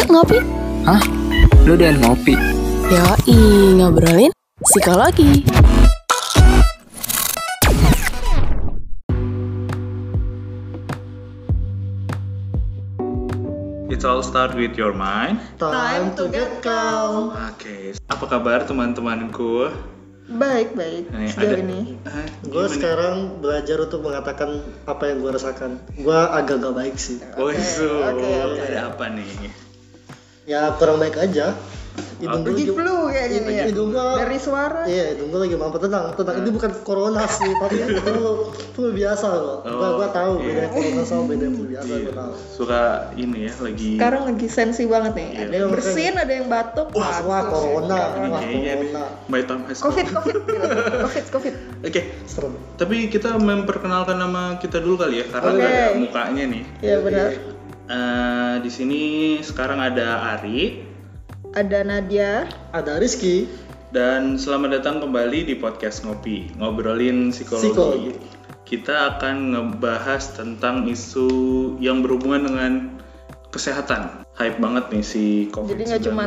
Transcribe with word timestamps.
Yuk 0.00 0.08
ngopi. 0.08 0.40
Hah? 0.88 1.02
Lu 1.68 1.76
udah 1.76 1.92
ngopi? 2.00 2.32
Yoi, 2.88 3.36
ngobrolin 3.76 4.32
psikologi. 4.64 5.44
It's 13.90 14.06
all 14.06 14.22
start 14.22 14.54
with 14.54 14.78
your 14.78 14.94
mind. 14.94 15.42
Time 15.58 16.14
to 16.16 16.30
get 16.30 16.62
calm. 16.62 17.34
Oke, 17.34 17.92
apa 18.08 18.24
kabar 18.24 18.64
teman-temanku? 18.64 19.68
Baik, 20.30 20.78
baik. 20.78 21.10
Nih, 21.10 21.26
Sejauh 21.28 21.52
ada- 21.52 21.60
ini. 21.60 21.80
Hah, 22.06 22.26
Gue 22.46 22.66
sekarang 22.70 23.42
belajar 23.42 23.82
untuk 23.82 24.00
mengatakan 24.00 24.62
apa 24.86 25.10
yang 25.10 25.20
gue 25.20 25.30
rasakan. 25.34 25.82
Gue 25.92 26.14
agak 26.14 26.62
gak 26.62 26.72
baik 26.72 26.96
sih. 26.96 27.18
Oh, 27.34 27.50
itu. 27.50 27.90
oke, 28.00 28.30
oke. 28.48 28.62
Ada 28.62 28.94
apa 28.94 29.04
nih? 29.10 29.28
Ya 30.50 30.74
kurang 30.74 30.98
baik 30.98 31.14
aja. 31.14 31.54
Hidung 32.20 32.44
gue 32.44 32.52
Lagi 32.52 32.64
lagi, 32.64 32.76
flu 32.76 32.96
kayak 33.08 33.28
gini 33.30 33.52
ya. 33.52 33.64
hidung 33.66 33.88
gue, 33.90 34.08
Dari 34.14 34.38
suara. 34.38 34.82
iya 34.84 35.04
hidung 35.12 35.30
gue 35.30 35.40
lagi 35.40 35.56
mampet 35.56 35.80
tenang. 35.80 36.04
Tenang 36.12 36.36
ini 36.36 36.50
bukan 36.50 36.70
corona 36.82 37.24
sih, 37.26 37.50
tapi 37.56 37.76
itu 37.86 38.14
flu 38.72 38.88
biasa 38.90 39.26
kok. 39.26 39.58
Oh, 39.64 39.90
gue 39.96 40.08
tahu 40.10 40.32
iya. 40.36 40.44
beda 40.44 40.64
corona 40.70 41.02
sama 41.02 41.22
beda 41.26 41.46
flu 41.48 41.64
biasa 41.66 41.88
Iya, 41.88 41.96
gue 42.02 42.14
tahu. 42.14 42.32
Suka 42.52 42.80
ini 43.14 43.38
ya 43.46 43.54
lagi. 43.56 43.90
Sekarang 43.96 44.22
lagi 44.26 44.46
sensi 44.48 44.82
banget 44.84 45.12
nih. 45.14 45.28
Ada 45.28 45.40
yang 45.40 45.50
Iya, 45.50 45.66
bersin, 45.70 46.14
ada 46.14 46.32
yang 46.32 46.46
batuk. 46.46 46.88
Wah, 46.92 47.18
wah 47.22 47.42
corona, 47.46 47.96
wah 48.28 48.40
Kayaknya 48.40 48.72
nih. 48.76 48.90
corona. 48.90 49.04
By 49.26 49.42
Thomas. 49.44 49.78
Covid, 49.80 50.06
covid, 50.10 50.34
gitu. 50.46 50.96
covid, 51.00 51.24
covid. 51.30 51.54
Oke, 51.80 52.00
Serem. 52.26 52.52
tapi 52.74 52.96
kita 53.08 53.34
memperkenalkan 53.34 54.16
nama 54.16 54.58
kita 54.58 54.76
dulu 54.78 54.98
kali 55.00 55.22
ya, 55.22 55.26
karena 55.26 55.50
ada 55.56 55.84
mukanya 55.94 56.44
nih. 56.44 56.62
Ya 56.80 56.96
benar. 56.98 57.59
Eh, 57.90 58.54
di 58.62 58.70
sini 58.70 59.02
sekarang 59.42 59.82
ada 59.82 60.38
Ari 60.38 60.78
Ada 61.50 61.82
Nadia. 61.82 62.46
Ada 62.70 63.02
Rizky, 63.02 63.50
dan 63.90 64.38
selamat 64.38 64.78
datang 64.78 65.02
kembali 65.02 65.50
di 65.50 65.58
podcast 65.58 66.06
Ngopi, 66.06 66.54
ngobrolin 66.54 67.34
psikologi. 67.34 67.66
Psikologi. 67.66 68.12
Kita 68.62 69.18
akan 69.18 69.36
ngebahas 69.50 70.22
tentang 70.38 70.86
isu 70.86 71.26
yang 71.82 72.06
berhubungan 72.06 72.46
dengan 72.46 72.72
kesehatan. 73.50 74.22
Hype 74.38 74.62
banget 74.62 74.86
nih 74.94 75.02
si 75.02 75.24
COVID-19. 75.50 75.74
Jadi 75.74 75.82
nggak 75.90 76.02
cuma 76.06 76.24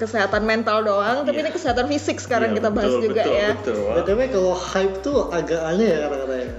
kesehatan 0.00 0.42
mental 0.48 0.88
doang, 0.88 1.28
tapi 1.28 1.36
Iya. 1.36 1.44
ini 1.44 1.50
kesehatan 1.52 1.84
fisik 1.92 2.16
sekarang 2.16 2.56
Iya, 2.56 2.64
kita 2.64 2.68
bahas 2.72 2.88
betul, 2.88 3.04
juga 3.12 3.22
betul, 3.28 3.36
ya. 3.36 3.48
Betul. 3.60 3.88
btw 3.92 4.20
kalau 4.32 4.54
hype 4.56 4.94
tuh 5.04 5.18
agak 5.28 5.60
aneh 5.60 5.88
ya. 5.92 6.08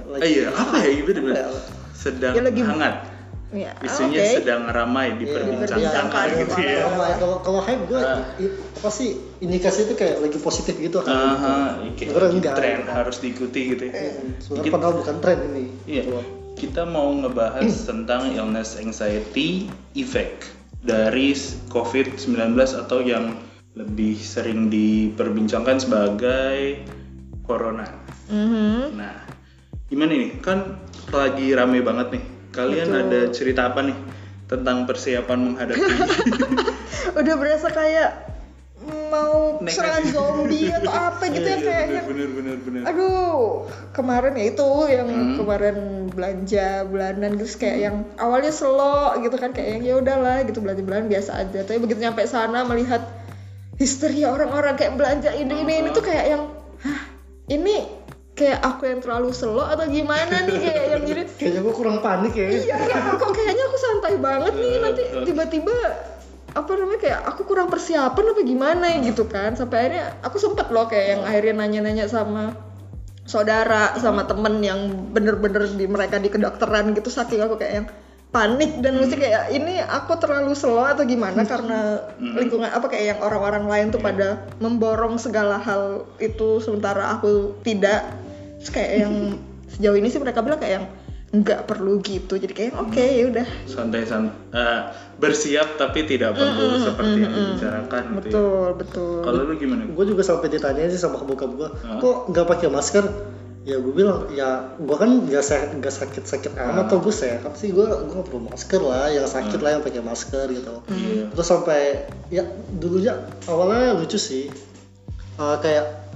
Lagi- 0.05 0.22
Eh, 0.22 0.30
iya, 0.30 0.47
apa 0.53 0.77
ya? 0.85 0.94
Ya? 1.33 1.47
Sedang 1.97 2.33
Ya, 2.38 2.41
lagi- 2.45 2.61
hangat. 2.61 2.95
Iya. 3.50 3.73
Isunya 3.81 4.22
oke. 4.22 4.33
sedang 4.38 4.69
ramai 4.69 5.17
diperbincangkan 5.17 5.81
diperbincangkan, 5.81 6.25
gitu 6.38 6.55
iya. 6.61 6.69
ya. 6.69 6.80
Kalau- 6.86 7.17
Kalau 7.17 7.38
kalau 7.42 7.59
hype 7.66 7.83
gue 7.89 7.97
Ah. 7.97 8.22
apa 8.53 8.89
sih 8.94 9.09
indikasi 9.41 9.89
itu 9.89 9.94
kayak 9.97 10.22
lagi 10.22 10.38
positif 10.38 10.78
gitu 10.78 11.02
kan? 11.02 11.09
Sebenarnya 11.97 12.14
lagi 12.30 12.38
enggak. 12.38 12.56
tren 12.56 12.80
harus 12.86 13.17
diikuti 13.17 13.73
gitu 13.73 13.83
ya. 13.89 13.94
Sebenarnya 14.38 14.66
Kita- 14.69 14.75
padahal 14.78 14.94
bukan 15.02 15.16
tren 15.17 15.39
ini. 15.50 15.66
Iya, 15.83 16.03
kita 16.53 16.86
mau 16.86 17.09
ngebahas 17.09 17.73
tentang 17.83 18.30
illness 18.30 18.78
anxiety 18.78 19.66
effect 19.97 20.45
dari 20.80 21.34
COVID-19 21.73 22.53
atau 22.78 23.02
yang 23.02 23.34
lebih 23.73 24.16
sering 24.16 24.69
diperbincangkan 24.69 25.78
sebagai 25.81 26.86
corona. 27.44 27.88
Mhm. 28.30 28.94
Nah, 28.94 29.25
gimana 29.89 30.13
nih? 30.13 30.38
Kan 30.38 30.78
lagi 31.09 31.50
rame 31.52 31.81
banget 31.81 32.13
nih. 32.13 32.23
Kalian 32.50 32.89
ada 32.92 33.30
cerita 33.30 33.69
apa 33.69 33.86
nih 33.86 33.97
tentang 34.45 34.89
persiapan 34.89 35.39
menghadapi 35.53 35.86
Udah 37.19 37.36
berasa 37.38 37.69
kayak 37.69 38.30
mau 39.09 39.59
Next. 39.61 39.75
serangan 39.78 40.06
zombie 40.09 40.72
atau 40.72 40.89
apa 40.89 41.30
gitu 41.30 41.45
ya 41.45 41.59
kayak 41.59 41.85
yang 41.91 42.06
bener 42.09 42.29
bener 42.31 42.57
bener. 42.63 42.81
aduh 42.88 43.68
kemarin 43.91 44.34
ya 44.34 44.46
itu 44.50 44.69
yang 44.88 45.07
Hmm. 45.09 45.35
kemarin 45.35 45.78
belanja 46.09 46.88
bulanan 46.88 47.31
terus 47.38 47.59
kayak 47.59 47.78
yang 47.84 47.96
awalnya 48.16 48.50
slow 48.50 49.19
gitu 49.19 49.35
kan 49.35 49.52
kayak 49.52 49.78
yang 49.78 49.84
ya 49.84 49.94
udahlah 50.00 50.41
gitu 50.47 50.63
belanja 50.63 50.81
bulanan 50.81 51.12
biasa 51.12 51.31
aja 51.38 51.59
tapi 51.68 51.78
begitu 51.78 52.00
nyampe 52.00 52.23
sana 52.23 52.63
melihat 52.63 53.03
histeria 53.75 54.31
orang-orang 54.31 54.73
kayak 54.73 54.96
belanja 54.96 55.35
ini 55.35 55.53
ini 55.59 55.73
ini 55.85 55.90
tuh 55.91 56.06
kayak 56.06 56.25
yang 56.25 56.44
hah 56.81 57.02
ini 57.50 57.84
kayak 58.39 58.59
aku 58.63 58.88
yang 58.88 59.03
terlalu 59.03 59.29
slow 59.29 59.59
atau 59.59 59.83
gimana 59.85 60.47
nih 60.47 60.57
kayak 60.57 60.83
yang 60.95 61.03
jadi 61.03 61.23
Kayaknya 61.35 61.59
gue 61.59 61.73
kurang 61.75 61.97
panik 62.00 62.33
ya. 62.33 62.47
iya 62.47 62.75
kok- 62.79 63.19
kok 63.19 63.31
kayaknya 63.35 63.63
aku 63.67 63.77
santai 63.77 64.16
banget 64.16 64.53
nih 64.55 64.73
nanti 64.79 65.01
tiba-tiba 65.27 65.75
apa 66.49 66.72
namanya 66.73 66.99
kayak 66.99 67.19
aku 67.28 67.41
kurang 67.44 67.67
persiapan 67.67 68.25
apa 68.31 68.41
gimana 68.41 68.85
ya 68.89 68.97
gitu 69.03 69.28
kan. 69.28 69.53
Sampai 69.53 69.78
akhirnya 69.85 70.17
aku 70.23 70.39
sempet 70.39 70.72
loh 70.72 70.88
kayak 70.88 71.07
yang 71.13 71.22
akhirnya 71.22 71.53
nanya-nanya 71.59 72.07
sama 72.07 72.55
saudara 73.23 73.94
sama 74.01 74.25
temen 74.25 74.57
yang 74.59 74.79
bener-bener 75.13 75.69
di 75.69 75.85
mereka 75.85 76.17
di 76.17 76.33
kedokteran 76.33 76.97
gitu 76.97 77.13
saking 77.13 77.45
aku 77.45 77.61
kayak 77.61 77.73
yang 77.83 77.88
panik 78.29 78.78
dan 78.81 78.97
mesti 78.97 79.17
kayak 79.17 79.49
ini 79.49 79.81
aku 79.81 80.13
terlalu 80.17 80.53
slow 80.53 80.85
atau 80.85 81.01
gimana 81.01 81.45
karena 81.45 81.97
lingkungan 82.22 82.69
apa 82.69 82.85
kayak 82.85 83.05
yang 83.05 83.19
orang-orang 83.22 83.66
lain 83.66 83.88
tuh 83.89 83.97
pada 83.97 84.45
memborong 84.61 85.17
segala 85.17 85.57
hal 85.57 86.05
itu 86.17 86.61
sementara 86.61 87.17
aku 87.17 87.57
tidak 87.61 88.05
Terus 88.59 88.72
kayak 88.72 88.92
yang 89.00 89.14
sejauh 89.68 89.96
ini 89.96 90.08
sih 90.08 90.18
mereka 90.18 90.40
bilang 90.40 90.58
kayak 90.58 90.75
yang 90.75 90.88
nggak 91.30 91.62
perlu 91.64 92.02
gitu 92.02 92.36
jadi 92.36 92.50
kayak 92.50 92.74
oke 92.75 92.97
ya 92.97 93.30
udah 93.30 93.46
Santai 93.64 94.02
santai. 94.02 94.34
bersiap 95.16 95.78
tapi 95.78 96.02
tidak 96.03 96.34
perlu 96.34 96.74
seperti 96.80 97.18
yang 97.20 97.31
dibicarakan 97.31 98.02
gitu 98.02 98.09
ya. 98.09 98.16
betul 98.18 98.66
betul 98.75 99.16
Kalau 99.22 99.42
lu 99.44 99.53
gimana? 99.56 99.86
Gue 99.86 100.06
juga 100.06 100.24
sampai 100.24 100.50
ditanya 100.50 100.88
sih 100.88 100.97
sama 100.97 101.22
bokap 101.22 101.52
gue, 101.52 101.70
Hah? 101.70 102.00
kok 102.00 102.18
nggak 102.28 102.46
pakai 102.47 102.68
masker? 102.68 103.06
Ya 103.62 103.78
gue 103.78 103.94
bilang, 103.94 104.25
ya 104.31 104.74
gue 104.74 104.96
kan 104.96 105.22
nggak 105.22 105.44
se- 105.44 105.70
nggak 105.72 105.94
sakit-sakit 105.94 106.58
amat 106.58 106.90
atau 106.90 106.97
gue 106.97 107.14
sehat 107.14 107.46
sih 107.53 107.70
gue 107.70 107.86
gue 107.86 108.09
nggak 108.09 108.26
perlu 108.26 108.50
masker 108.50 108.81
lah, 108.81 109.06
yang 109.08 109.28
sakit 109.28 109.59
lah 109.59 109.78
yang 109.78 109.84
pakai 109.84 110.02
masker 110.02 110.50
gitu. 110.50 110.81
Iya. 110.88 111.30
Terus 111.30 111.46
sampai 111.46 111.81
ya 112.28 112.41
dulunya 112.74 113.14
awalnya 113.46 113.94
lucu 113.94 114.18
sih, 114.18 114.50
Eh, 115.38 115.58
kayak 115.62 116.09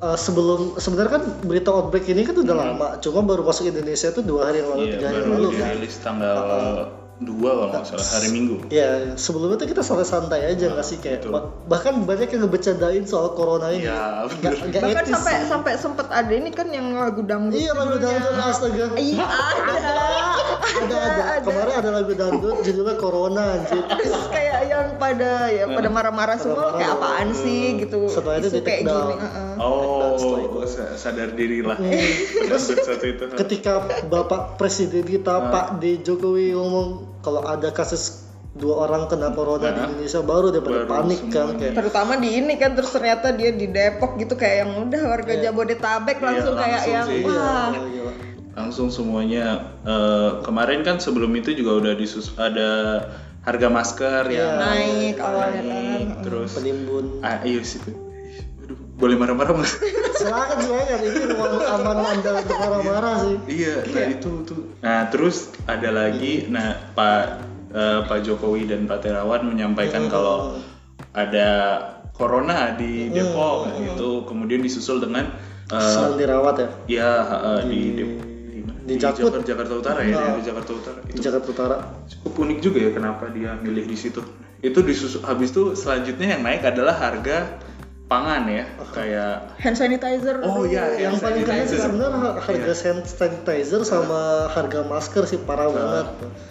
eh, 0.00 0.16
sebelum 0.16 0.60
sebenarnya 0.76 1.12
kan 1.12 1.24
berita 1.42 1.68
outbreak 1.70 2.06
ini 2.06 2.22
kan 2.22 2.34
udah 2.34 2.56
lama, 2.56 2.88
cuma 2.98 3.20
baru 3.22 3.42
masuk 3.42 3.68
Indonesia 3.68 4.08
tuh 4.08 4.22
dua 4.22 4.46
hari 4.46 4.60
yang 4.60 4.70
lalu, 4.70 4.82
Iya, 4.82 4.92
tiga 4.94 5.06
hari 5.06 5.18
yang 5.18 5.32
lalu 5.34 5.48
kan. 5.50 5.66
dirilis 5.70 5.96
tanggal 5.98 6.36
2 7.20 7.28
kalau 7.44 7.68
nggak 7.68 7.84
salah 7.84 8.08
hari 8.10 8.28
Minggu. 8.30 8.64
Ya, 8.70 8.88
sebelumnya 9.14 9.54
tuh 9.54 9.68
kita 9.68 9.82
santai-santai 9.82 10.40
aja 10.46 10.72
nggak 10.72 10.80
sih 10.82 10.96
kayak 10.96 11.28
bah- 11.28 11.52
bahkan 11.66 12.00
banyak 12.00 12.24
yang 12.26 12.40
ngebecandain 12.40 13.04
soal 13.04 13.36
corona 13.36 13.68
ini. 13.68 13.84
Iya, 13.84 14.24
Nggak- 14.24 14.40
bener. 14.40 14.52
nggak 14.66 14.80
bahkan 14.82 15.04
etis 15.04 15.12
sampai 15.12 15.34
sih. 15.34 15.44
sampai 15.46 15.72
sempet 15.76 16.06
ada 16.08 16.32
ini 16.32 16.48
kan 16.48 16.66
yang 16.68 16.96
lagu 16.96 17.20
dangdut 17.20 17.60
Iya 17.60 17.72
lagu 17.74 17.92
dangdut 17.94 18.40
astaga. 18.40 18.84
iya 18.96 19.20
ada 19.20 19.76
Ada 20.60 20.98
ada. 21.00 21.24
Kemarin 21.42 21.74
ada 21.74 21.90
lagu 21.92 22.12
dangdut 22.12 22.56
judulnya 22.60 22.94
Corona 22.94 23.44
anjir. 23.54 23.80
Terus 23.82 24.28
kayak 24.28 24.60
yang 24.66 24.86
pada 24.96 25.30
ya 25.48 25.64
pada 25.66 25.88
marah-marah 25.88 26.36
semua 26.36 26.72
kayak 26.72 26.92
apaan 26.92 27.28
sih 27.32 27.78
gitu 27.78 28.06
Setelah 28.06 28.38
itu 28.38 28.48
di 28.50 28.60
kayak 28.60 28.66
take 28.78 28.82
down. 28.84 29.08
gini 29.08 29.16
heeh. 29.18 29.52
Oh, 29.58 30.16
sa- 30.62 30.94
sadar 30.94 31.32
diri 31.32 31.60
lah. 31.60 31.76
Terus 31.76 32.64
satu 32.76 33.04
itu. 33.04 33.24
Ketika 33.34 33.72
Bapak 34.04 34.56
Presiden 34.56 35.02
kita 35.02 35.48
Pak 35.48 35.78
D 35.78 36.00
Jokowi 36.00 36.52
ngomong 36.52 36.88
kalau 37.18 37.42
ada 37.42 37.68
kasus 37.70 38.24
dua 38.50 38.82
orang 38.82 39.06
kena 39.06 39.30
corona 39.30 39.70
di 39.70 39.78
Nah. 39.78 39.86
Indonesia 39.86 40.20
baru 40.20 40.50
dia 40.50 40.58
pada 40.58 40.82
Baru 40.82 40.90
panik 40.90 41.20
kan 41.22 41.30
semuanya. 41.46 41.58
kayak 41.62 41.74
terutama 41.76 42.12
di 42.16 42.28
ini 42.34 42.54
kan 42.56 42.70
terus 42.72 42.90
ternyata 42.90 43.30
dia 43.30 43.50
di 43.52 43.66
Depok 43.66 44.18
gitu 44.18 44.34
kayak 44.34 44.56
yang 44.60 44.72
udah 44.82 45.02
warga 45.06 45.32
Jabodetabek 45.38 46.18
langsung 46.18 46.54
kayak 46.54 46.82
langsung 46.82 46.90
yang 46.90 47.06
sih. 47.06 47.22
wah 47.22 47.70
Gila, 47.70 47.86
gila. 47.86 47.99
Langsung 48.60 48.92
semuanya 48.92 49.72
eh, 49.88 50.44
kemarin 50.44 50.84
kan 50.84 51.00
sebelum 51.00 51.32
itu 51.32 51.56
juga 51.56 51.80
udah 51.80 51.94
disus 51.96 52.36
ada 52.36 52.68
harga 53.40 53.68
masker 53.72 54.24
yang 54.28 54.60
naik 54.60 55.16
awalnya 55.16 55.62
naik, 55.64 56.06
kan. 56.12 56.22
terus 56.28 56.60
penimbun. 56.60 57.24
ah 57.24 57.40
iya 57.40 57.64
sih. 57.64 57.80
Aduh, 58.60 58.76
boleh 59.00 59.16
marah-marah 59.16 59.56
mas? 59.56 59.80
Silakan 60.20 60.60
silakan 60.60 61.00
ini 61.00 61.20
ruang 61.32 61.64
aman 61.64 61.96
anda 62.04 62.30
untuk 62.36 62.56
marah-marah 62.62 63.14
sih. 63.24 63.36
iya, 63.48 63.80
nah 63.80 64.06
itu 64.12 64.30
tuh. 64.44 64.60
Nah 64.84 65.08
terus 65.08 65.56
ada 65.64 65.88
lagi, 65.88 66.44
nah 66.52 66.76
Pak 66.92 67.24
eh, 67.72 68.00
Pak 68.04 68.18
Jokowi 68.28 68.68
dan 68.68 68.84
Pak 68.84 69.08
Terawan 69.08 69.48
menyampaikan 69.48 70.12
kalau 70.12 70.60
ada 71.16 71.48
corona 72.12 72.76
di 72.76 73.08
Depok 73.08 73.72
gitu, 73.80 74.28
kemudian 74.28 74.60
disusul 74.60 75.00
dengan 75.00 75.32
eh, 75.72 75.80
Selalu 75.80 76.14
dirawat 76.20 76.54
ya 76.60 76.68
ya 76.86 77.10
eh, 77.24 77.62
di 77.64 77.80
Depok 77.96 78.29
di, 78.90 78.98
di. 78.98 79.22
Jakarta, 79.22 79.38
Jakarta 79.46 79.74
Utara 79.78 80.00
ya, 80.02 80.34
di 80.34 80.42
Jakarta 80.42 80.70
Utara. 80.74 80.98
di 81.06 81.10
Itu 81.14 81.20
Jakarta 81.22 81.48
Utara. 81.54 81.76
cukup 82.10 82.32
unik 82.42 82.58
juga 82.58 82.78
ya 82.82 82.90
kenapa 82.90 83.30
dia 83.30 83.54
milih 83.62 83.86
di 83.86 83.94
situ. 83.94 84.20
Itu 84.60 84.82
disusul 84.82 85.22
habis 85.24 85.54
itu 85.54 85.78
selanjutnya 85.78 86.36
yang 86.36 86.42
naik 86.42 86.66
adalah 86.66 86.98
harga 86.98 87.62
pangan 88.10 88.42
ya, 88.44 88.66
kayak 88.90 89.54
hand 89.56 89.78
sanitizer 89.78 90.42
Oh, 90.42 90.60
aduh. 90.60 90.66
iya, 90.66 90.98
yang 91.00 91.14
paling 91.16 91.46
keren 91.46 91.62
sih 91.62 91.78
sanitizer. 91.78 91.86
sebenarnya 91.86 92.30
harga 92.36 92.72
hand 92.74 93.02
sanitizer 93.06 93.80
sama 93.84 94.20
harga 94.50 94.82
masker 94.82 95.22
sih 95.24 95.38
parah 95.38 95.70
banget 95.70 96.06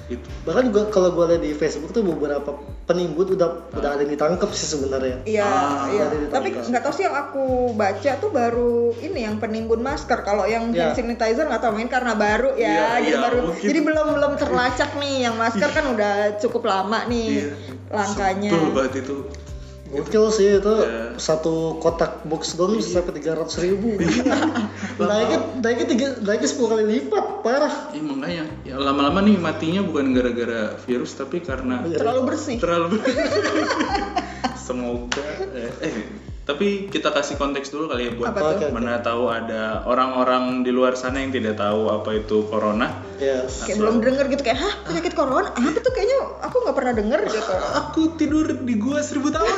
itu. 0.10 0.24
bahkan 0.42 0.64
juga 0.66 0.88
kalau 0.88 1.12
gue 1.12 1.26
lihat 1.28 1.44
di 1.44 1.52
Facebook 1.52 1.92
tuh 1.92 2.02
beberapa 2.02 2.56
penimbun 2.86 3.36
udah 3.36 3.50
udah 3.70 3.90
ada 3.92 4.00
yang 4.00 4.10
ditangkap 4.10 4.48
sih 4.50 4.72
sebenarnya 4.72 5.20
Iya, 5.22 5.44
Ah, 5.44 5.84
iya. 5.86 6.06
Tapi 6.32 6.48
nggak 6.56 6.80
tahu 6.80 6.94
sih 6.96 7.04
yang 7.04 7.18
aku 7.20 7.44
baca 7.74 8.12
tuh 8.16 8.32
baru 8.32 8.74
ini 8.98 9.20
yang 9.22 9.36
penimbun 9.38 9.80
masker. 9.80 10.24
Kalau 10.24 10.48
yang 10.48 10.72
Iya. 10.72 10.90
hand 10.90 10.98
sanitizer 10.98 11.44
nggak 11.44 11.60
tahu 11.60 11.76
mungkin 11.76 11.92
karena 11.92 12.16
baru 12.16 12.56
ya, 12.56 12.66
Iya, 12.66 12.88
jadi 12.96 13.04
iya, 13.06 13.18
baru. 13.20 13.38
mungkin. 13.46 13.68
Jadi 13.68 13.80
belum 13.84 14.08
belum 14.10 14.32
terlacak 14.38 14.90
nih. 14.96 15.16
Yang 15.22 15.36
masker 15.38 15.70
kan 15.72 15.86
udah 15.90 16.14
cukup 16.40 16.64
lama 16.64 17.00
nih 17.06 17.28
Iya. 17.44 17.52
langkanya. 17.92 18.50
Betul 18.50 18.72
banget 18.72 18.94
itu. 19.04 19.18
Gokil 19.90 20.30
sih 20.30 20.62
itu 20.62 20.74
Iya. 20.86 21.18
satu 21.18 21.82
kotak 21.82 22.22
box 22.24 22.54
doang 22.54 22.78
bisa 22.78 23.02
sampai 23.02 23.18
tiga 23.18 23.34
ratus 23.34 23.58
ribu. 23.58 23.98
naiknya 25.02 25.38
naiknya 25.60 25.88
tiga 25.90 26.08
naiknya 26.22 26.46
sepuluh 26.46 26.78
kali 26.78 26.86
lipat 26.86 27.26
parah. 27.42 27.90
Iya 27.90 28.02
makanya 28.06 28.46
ya 28.62 28.76
lama-lama 28.78 29.26
nih 29.26 29.42
matinya 29.42 29.82
bukan 29.82 30.14
gara-gara 30.14 30.78
virus 30.86 31.18
tapi 31.18 31.42
karena 31.42 31.82
Terlalu 31.90 32.22
bersih. 32.22 32.58
terlalu 32.62 33.02
semoga 34.66 35.26
eh, 35.58 35.74
eh, 35.82 35.96
tapi 36.50 36.90
kita 36.90 37.14
kasih 37.14 37.38
konteks 37.38 37.70
dulu 37.70 37.94
kali 37.94 38.10
ya 38.10 38.12
buat 38.18 38.34
Apa 38.34 38.58
tuh? 38.58 38.74
mana 38.74 38.98
tahu 39.06 39.30
ada 39.30 39.86
orang-orang 39.86 40.66
di 40.66 40.74
luar 40.74 40.98
sana 40.98 41.22
yang 41.22 41.30
tidak 41.30 41.62
tahu 41.62 41.94
apa 41.94 42.18
itu 42.18 42.50
corona 42.50 43.06
Yes. 43.20 43.68
Kayak 43.68 43.84
belum 43.84 43.96
denger 44.00 44.26
gitu 44.32 44.48
kayak, 44.48 44.64
hah 44.64 44.74
penyakit 44.88 45.12
corona? 45.12 45.52
Apa 45.52 45.76
tuh 45.84 45.92
kayaknya 45.92 46.40
aku 46.40 46.56
nggak 46.64 46.78
pernah 46.80 46.94
denger 46.96 47.20
gitu. 47.28 47.52
aku 47.84 48.02
tidur 48.16 48.48
di 48.64 48.80
gua 48.80 49.04
seribu 49.04 49.28
tahun 49.28 49.52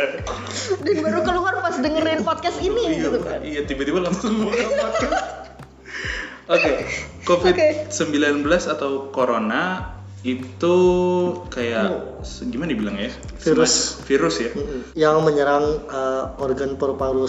Dan 0.86 0.96
baru 1.02 1.20
keluar 1.26 1.58
pas 1.66 1.74
dengerin 1.82 2.22
podcast 2.22 2.62
ini 2.62 2.94
iya, 2.94 3.10
gitu 3.10 3.18
kan. 3.26 3.38
iya 3.42 3.60
tiba-tiba 3.66 3.98
langsung 4.06 4.46
buka 4.46 4.54
podcast 4.86 5.18
oke 6.46 6.72
covid 7.26 7.54
19 7.90 8.46
atau 8.46 9.10
corona 9.10 9.98
itu 10.20 10.76
kayak 11.48 12.20
gimana 12.52 12.76
dibilang 12.76 12.96
ya 13.00 13.08
Virus. 13.40 13.72
Semacam 13.96 14.04
virus 14.04 14.34
ya 14.36 14.50
Mm-mm. 14.52 14.80
Yang 14.92 15.16
menyerang 15.24 15.64
uh, 15.88 16.24
organ 16.44 16.76
paru-paru 16.76 17.24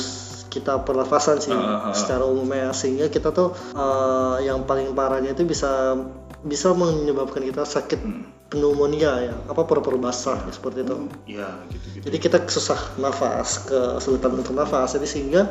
kita 0.52 0.84
pernafasan 0.84 1.40
sih 1.40 1.56
ah, 1.56 1.90
ah. 1.90 1.96
secara 1.96 2.28
umumnya 2.28 2.76
sehingga 2.76 3.08
kita 3.08 3.32
tuh 3.32 3.56
uh, 3.72 4.36
yang 4.44 4.68
paling 4.68 4.92
parahnya 4.92 5.32
itu 5.32 5.48
bisa 5.48 5.96
bisa 6.44 6.76
menyebabkan 6.76 7.48
kita 7.48 7.64
sakit 7.64 8.00
Hmm. 8.04 8.28
pneumonia 8.52 9.32
ya 9.32 9.36
apa 9.48 9.64
paru-paru 9.64 9.96
basah 9.96 10.44
seperti 10.52 10.84
itu. 10.84 11.08
Iya 11.24 11.64
gitu-gitu 11.72 12.04
Jadi 12.04 12.18
kita 12.20 12.38
susah 12.52 13.00
nafas, 13.00 13.64
kesulitan 13.64 14.36
untuk 14.36 14.52
nafas. 14.52 15.00
Jadi 15.00 15.08
sehingga 15.08 15.48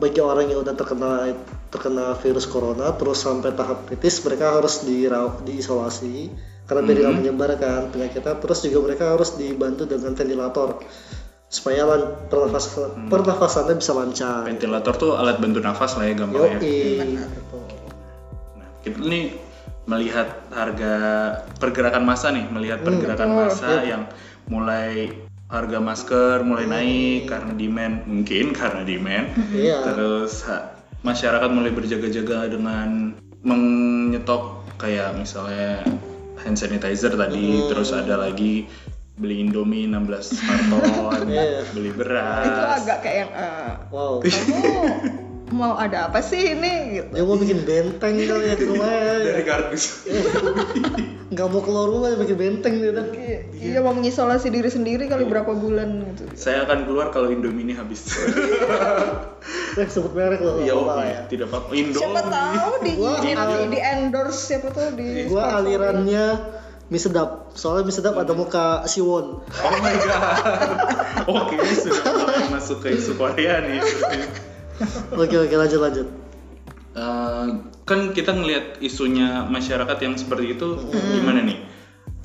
bagi 0.00 0.24
orang 0.24 0.48
yang 0.48 0.64
udah 0.64 0.72
terkena 0.72 1.36
terkena 1.68 2.16
virus 2.16 2.48
corona 2.48 2.96
terus 2.96 3.20
sampai 3.20 3.52
tahap 3.52 3.84
kritis 3.84 4.24
mereka 4.24 4.56
harus 4.56 4.86
dirawat 4.86 5.44
diisolasi 5.44 6.32
karena 6.68 6.84
biar 6.84 6.98
nggak 7.00 7.16
menyebarkan 7.24 7.80
penyakitnya. 7.90 8.34
Terus 8.44 8.58
juga 8.68 8.78
mereka 8.92 9.16
harus 9.16 9.40
dibantu 9.40 9.88
dengan 9.88 10.12
ventilator 10.12 10.84
supaya 11.48 11.88
lan, 11.88 12.28
pernafas, 12.28 12.76
pernafasannya 13.08 13.80
bisa 13.80 13.96
lancar. 13.96 14.44
ventilator 14.44 14.92
tuh 14.92 15.16
alat 15.16 15.40
bantu 15.40 15.64
nafas 15.64 15.96
lah 15.96 16.04
ya 16.04 16.14
gampang 16.14 16.44
ya 16.44 16.60
Yoi. 16.60 17.16
Nah, 18.60 18.68
kita 18.84 19.00
nih 19.00 19.32
melihat 19.88 20.44
harga 20.52 20.94
pergerakan 21.56 22.04
massa 22.04 22.28
nih, 22.36 22.44
melihat 22.52 22.84
pergerakan 22.84 23.32
massa 23.32 23.80
yang 23.80 24.04
mulai 24.52 25.08
harga 25.48 25.80
masker 25.80 26.44
mulai 26.44 26.68
naik 26.68 27.32
karena 27.32 27.56
demand, 27.56 28.04
mungkin 28.04 28.52
karena 28.52 28.84
demand. 28.84 29.32
Iya. 29.48 29.80
Terus 29.88 30.44
ha- 30.44 30.76
masyarakat 31.00 31.48
mulai 31.48 31.72
berjaga-jaga 31.72 32.52
dengan 32.52 33.16
menyetok 33.40 34.68
kayak 34.76 35.16
misalnya 35.16 35.88
hand 36.38 36.56
sanitizer 36.56 37.12
tadi, 37.12 37.66
terus 37.66 37.90
ada 37.90 38.16
lagi 38.16 38.66
beli 39.14 39.42
Indomie 39.42 39.84
16 39.84 40.38
karton, 40.38 41.26
Iya. 41.34 41.66
beli 41.74 41.90
Itu 41.90 41.98
beras. 41.98 42.78
agak 42.78 42.98
kayak 43.02 43.16
yang, 43.18 43.30
eh, 43.34 43.70
Wow. 43.90 44.22
kamu 44.22 44.72
mau 45.52 45.74
ada 45.76 46.10
apa 46.10 46.20
sih 46.20 46.56
ini 46.56 47.00
gitu. 47.00 47.08
Dia 47.14 47.24
mau 47.24 47.36
bikin 47.40 47.64
benteng 47.64 48.14
kali 48.20 48.44
ya 48.48 48.54
di 48.56 48.64
rumah 48.68 48.88
ya. 48.88 49.14
dari 49.24 49.44
kardus. 49.44 49.84
Nggak 51.32 51.46
mau 51.52 51.60
keluar 51.60 51.86
rumah 51.92 52.08
bikin 52.16 52.36
benteng 52.36 52.80
dia 52.80 52.92
dah. 52.92 53.06
Iya 53.58 53.78
mau 53.84 53.92
mengisolasi 53.92 54.48
diri 54.48 54.70
sendiri 54.72 55.08
kali 55.08 55.28
berapa 55.28 55.52
bulan 55.52 56.04
gitu. 56.14 56.24
Saya 56.36 56.64
akan 56.64 56.88
keluar 56.88 57.12
kalau 57.12 57.28
Indomie 57.32 57.64
ini 57.64 57.74
habis. 57.76 58.08
Eh, 59.78 59.86
sebut 59.86 60.10
merek 60.10 60.42
loh. 60.42 60.58
Iya, 60.58 60.74
oke. 60.74 61.06
ya. 61.06 61.20
tidak 61.30 61.46
apa-apa. 61.54 61.70
Indomie. 61.70 62.02
Siapa 62.02 62.20
tahu 62.26 62.72
di 62.82 62.92
Gua 62.98 63.14
di, 63.22 63.30
di 63.70 63.78
endorse 63.78 64.40
siapa 64.50 64.74
tuh 64.74 64.90
di 64.98 65.30
Gua 65.30 65.62
alirannya 65.62 66.24
mie 66.90 66.98
sedap. 66.98 67.54
Soalnya 67.54 67.86
mie 67.86 67.94
sedap 67.94 68.18
ada 68.18 68.32
muka 68.34 68.82
Siwon. 68.90 69.38
Oh 69.44 69.76
my 69.78 69.94
god. 70.02 70.42
Oke, 71.46 71.56
sudah 71.78 72.10
mulai 72.10 72.48
masuk 72.50 72.82
ke 72.82 72.98
isu 72.98 73.14
Korea 73.14 73.62
nih. 73.62 73.78
Oke 75.14 75.36
oke 75.36 75.54
lanjut 75.54 75.80
lanjut. 75.82 76.08
Eh, 76.98 77.46
kan 77.86 78.00
kita 78.10 78.34
ngelihat 78.34 78.82
isunya 78.82 79.46
masyarakat 79.46 79.98
yang 80.02 80.14
seperti 80.18 80.58
itu 80.58 80.78
gimana 81.14 81.46
nih? 81.46 81.58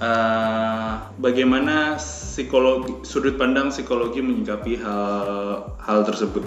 Eh, 0.02 0.92
bagaimana 1.22 2.02
psikologi 2.02 3.06
sudut 3.06 3.38
pandang 3.38 3.70
psikologi 3.70 4.20
menyikapi 4.20 4.82
hal 4.82 5.78
hal 5.78 6.00
tersebut? 6.06 6.42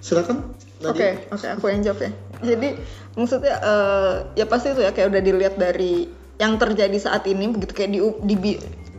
Silakan. 0.00 0.56
Oke, 0.84 1.16
oke, 1.32 1.46
aku 1.48 1.64
yang 1.72 1.80
jawab 1.80 2.08
ya. 2.08 2.10
Jadi 2.44 2.76
maksudnya 3.16 3.56
eh, 3.60 4.14
ya 4.40 4.44
pasti 4.48 4.72
itu 4.72 4.84
ya 4.84 4.92
kayak 4.92 5.12
udah 5.12 5.22
dilihat 5.24 5.54
dari 5.56 6.08
yang 6.36 6.58
terjadi 6.58 6.98
saat 6.98 7.24
ini 7.30 7.52
begitu 7.52 7.72
kayak 7.72 7.90
di, 7.94 8.00
di 8.36 8.52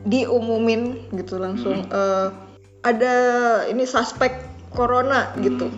diumumin 0.05 1.09
gitu 1.13 1.41
langsung 1.41 1.85
eh, 1.89 2.27
ada 2.85 3.15
ini 3.65 3.83
suspek 3.89 4.54
corona 4.75 5.33
gitu. 5.39 5.71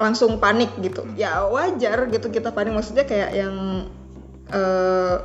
Langsung 0.00 0.40
panik 0.40 0.72
gitu. 0.80 1.04
Ya 1.18 1.44
wajar 1.44 2.08
gitu 2.08 2.32
kita 2.32 2.54
panik 2.54 2.72
maksudnya 2.72 3.04
kayak 3.04 3.30
yang 3.36 3.84
eh, 4.48 5.16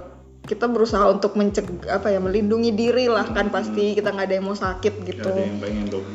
kita 0.45 0.69
berusaha 0.69 1.09
untuk 1.09 1.33
mencegah 1.33 1.97
apa 1.97 2.13
ya 2.13 2.21
melindungi 2.21 2.69
diri 2.69 3.09
lah 3.09 3.25
kan 3.33 3.49
pasti 3.49 3.97
kita 3.97 4.13
nggak 4.13 4.29
ada 4.29 4.35
yang 4.37 4.45
mau 4.45 4.57
sakit 4.57 4.93
Gak 5.01 5.05
gitu. 5.09 5.29
ada 5.33 5.41
yang 5.41 5.57
pengen 5.57 5.85
dong. 5.89 6.05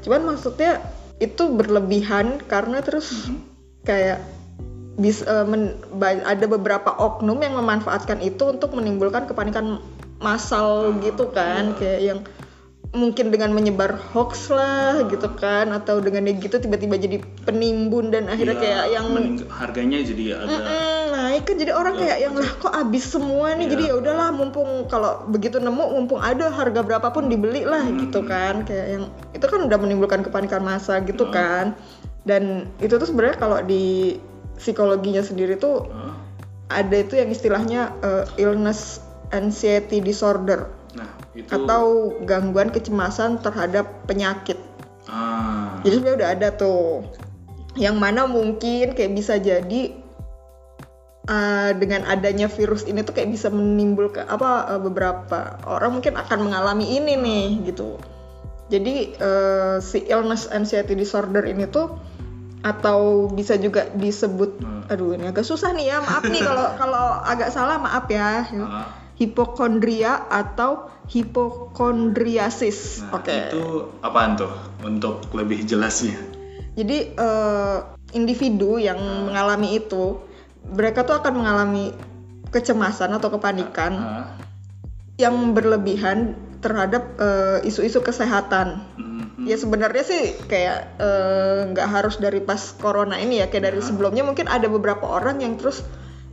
Cuman 0.00 0.20
maksudnya 0.32 0.80
itu 1.20 1.52
berlebihan 1.52 2.40
karena 2.48 2.80
terus 2.80 3.28
kayak 3.84 4.24
bisa 5.00 5.44
ada 6.04 6.46
beberapa 6.48 6.90
oknum 6.96 7.40
yang 7.40 7.56
memanfaatkan 7.56 8.20
itu 8.24 8.56
untuk 8.56 8.72
menimbulkan 8.76 9.28
kepanikan 9.28 9.80
massal 10.20 10.92
gitu 11.00 11.32
kan 11.32 11.72
kayak 11.80 12.00
yang 12.04 12.20
mungkin 12.90 13.30
dengan 13.30 13.54
menyebar 13.54 13.94
hoax 14.10 14.50
lah 14.50 15.06
gitu 15.06 15.30
kan 15.38 15.70
atau 15.70 16.02
dengan 16.02 16.26
yang 16.26 16.42
gitu 16.42 16.58
tiba-tiba 16.58 16.98
jadi 16.98 17.22
penimbun 17.46 18.10
dan 18.10 18.26
akhirnya 18.26 18.58
Iya, 18.58 18.62
kayak 18.66 18.84
yang 18.90 19.06
harganya 19.46 19.98
jadi 20.02 20.24
agak 20.42 20.62
naik 21.14 21.42
kan 21.46 21.56
jadi 21.62 21.72
orang 21.74 21.94
kayak 21.94 22.18
yang 22.18 22.34
lah 22.34 22.50
kok 22.58 22.74
habis 22.74 23.06
semua 23.06 23.54
nih? 23.54 23.70
Jadi 23.70 23.82
ya 23.90 23.94
udahlah 23.94 24.34
mumpung 24.34 24.90
kalau 24.90 25.22
begitu 25.30 25.62
nemu 25.62 26.02
mumpung 26.02 26.18
ada 26.18 26.50
harga 26.50 26.82
berapapun 26.82 27.30
dibeli 27.30 27.62
lah 27.62 27.86
gitu 27.94 28.26
kan. 28.26 28.66
Kayak 28.66 28.86
yang 28.98 29.04
itu 29.38 29.46
kan 29.46 29.60
udah 29.62 29.78
menimbulkan 29.78 30.26
kepanikan 30.26 30.66
massa 30.66 30.98
gitu 31.06 31.30
kan. 31.30 31.78
Dan 32.26 32.66
itu 32.82 32.98
tuh 32.98 33.06
sebenarnya 33.06 33.38
kalau 33.38 33.62
di 33.62 34.18
psikologinya 34.58 35.22
sendiri 35.22 35.56
tuh 35.56 35.86
Hah? 35.88 36.18
ada 36.82 36.96
itu 36.98 37.14
yang 37.16 37.30
istilahnya 37.30 37.94
eh, 38.02 38.24
illness 38.42 38.98
anxiety 39.30 40.02
disorder 40.02 40.79
itu 41.40 41.50
atau 41.50 42.14
gangguan 42.28 42.68
kecemasan 42.68 43.40
terhadap 43.40 43.88
penyakit. 44.04 44.60
Ah. 45.08 45.80
Jadi 45.82 45.94
sebenarnya 45.96 46.18
udah 46.20 46.30
ada 46.36 46.48
tuh. 46.54 46.84
Yang 47.78 47.96
mana 47.96 48.26
mungkin 48.26 48.92
kayak 48.92 49.12
bisa 49.14 49.38
jadi 49.38 49.94
uh, 51.30 51.70
dengan 51.78 52.06
adanya 52.10 52.50
virus 52.50 52.84
ini 52.84 53.06
tuh 53.06 53.14
kayak 53.14 53.30
bisa 53.30 53.48
menimbulkan 53.48 54.26
apa 54.26 54.76
uh, 54.76 54.80
beberapa 54.82 55.60
orang 55.64 56.00
mungkin 56.00 56.18
akan 56.18 56.50
mengalami 56.50 56.98
ini 56.98 57.14
nih 57.16 57.46
gitu. 57.70 57.96
Jadi 58.70 59.18
uh, 59.18 59.82
si 59.82 60.06
illness 60.06 60.46
anxiety 60.50 60.94
disorder 60.94 61.42
ini 61.46 61.66
tuh 61.66 61.98
atau 62.60 63.26
bisa 63.32 63.56
juga 63.56 63.88
disebut 63.96 64.60
aduh 64.92 65.16
ini 65.16 65.32
agak 65.32 65.48
susah 65.48 65.72
nih 65.72 65.96
ya 65.96 66.04
maaf 66.04 66.28
nih 66.28 66.44
kalau 66.44 66.66
kalau 66.80 67.06
agak 67.24 67.50
salah 67.50 67.80
maaf 67.80 68.06
ya. 68.10 68.46
Ah. 68.60 68.88
Hipokondria 69.20 70.32
atau 70.32 70.88
hipokondriasis 71.12 73.04
Nah, 73.04 73.20
oke 73.20 73.28
itu 73.52 73.64
apaan 74.00 74.40
tuh 74.40 74.48
untuk 74.80 75.28
lebih 75.36 75.68
jelasnya? 75.68 76.16
Jadi 76.72 77.12
eh, 77.12 77.78
individu 78.16 78.80
yang 78.80 78.96
mengalami 79.28 79.76
itu, 79.76 80.16
mereka 80.72 81.04
tuh 81.04 81.20
akan 81.20 81.36
mengalami 81.36 81.92
kecemasan 82.48 83.12
atau 83.14 83.28
kepanikan 83.30 83.92
Ah. 83.94 84.26
yang 85.20 85.52
berlebihan 85.52 86.32
terhadap 86.64 87.20
eh, 87.20 87.68
isu-isu 87.68 88.00
kesehatan. 88.00 88.80
Mhm. 88.96 89.48
ya 89.48 89.56
sebenarnya 89.56 90.04
sih 90.04 90.36
kayak 90.52 91.00
eh, 91.00 91.58
nggak 91.72 91.88
harus 91.88 92.20
dari 92.20 92.44
pas 92.44 92.60
corona 92.76 93.16
ini 93.16 93.40
ya 93.40 93.48
kayak 93.48 93.72
dari 93.72 93.80
sebelumnya 93.80 94.20
mungkin 94.20 94.44
ada 94.44 94.68
beberapa 94.68 95.08
orang 95.08 95.40
yang 95.40 95.56
terus 95.56 95.80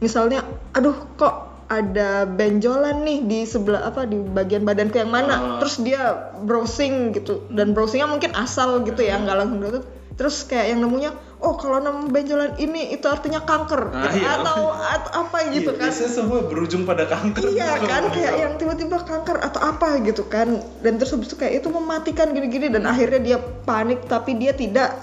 misalnya 0.04 0.44
aduh 0.76 0.94
kok 1.16 1.47
ada 1.68 2.24
benjolan 2.24 3.04
nih 3.04 3.20
di 3.28 3.40
sebelah 3.44 3.92
apa 3.92 4.08
di 4.08 4.16
bagian 4.20 4.64
badanku 4.64 4.96
yang 5.00 5.12
mana. 5.12 5.60
Terus 5.60 5.84
dia 5.84 6.32
browsing 6.44 7.12
gitu. 7.16 7.48
Dan 7.52 7.76
browsingnya 7.76 8.08
mungkin 8.08 8.32
asal 8.36 8.84
gitu 8.88 9.04
ya 9.04 9.20
nggak 9.20 9.38
langsung 9.38 9.60
gitu 9.64 9.82
terus 10.18 10.50
kayak 10.50 10.74
yang 10.74 10.82
nemunya 10.82 11.14
oh 11.38 11.54
kalau 11.62 11.78
nemu 11.78 12.10
benjolan 12.10 12.58
ini 12.58 12.90
itu 12.98 13.06
artinya 13.06 13.46
kanker. 13.46 13.94
Ah, 13.94 14.10
gitu. 14.10 14.26
iya. 14.26 14.42
atau 14.42 14.74
atau 14.74 15.12
apa 15.22 15.38
gitu 15.54 15.70
Iya, 15.70 15.78
kan. 15.78 15.86
biasanya 15.86 16.12
semua 16.12 16.40
berujung 16.50 16.84
pada 16.90 17.06
kanker. 17.06 17.54
Iya 17.54 17.78
kan 17.94 18.04
kayak 18.10 18.34
yang 18.42 18.54
tiba-tiba 18.58 18.98
kanker 19.06 19.38
atau 19.46 19.62
apa 19.62 20.02
gitu 20.02 20.26
kan. 20.26 20.58
Dan 20.82 20.98
terus 20.98 21.14
habis 21.14 21.30
itu 21.30 21.38
kayak 21.38 21.62
itu 21.62 21.70
mematikan 21.70 22.34
gini-gini. 22.34 22.74
Dan 22.74 22.90
akhirnya 22.90 23.22
dia 23.22 23.38
panik 23.38 24.10
tapi 24.10 24.34
dia 24.42 24.58
tidak 24.58 24.98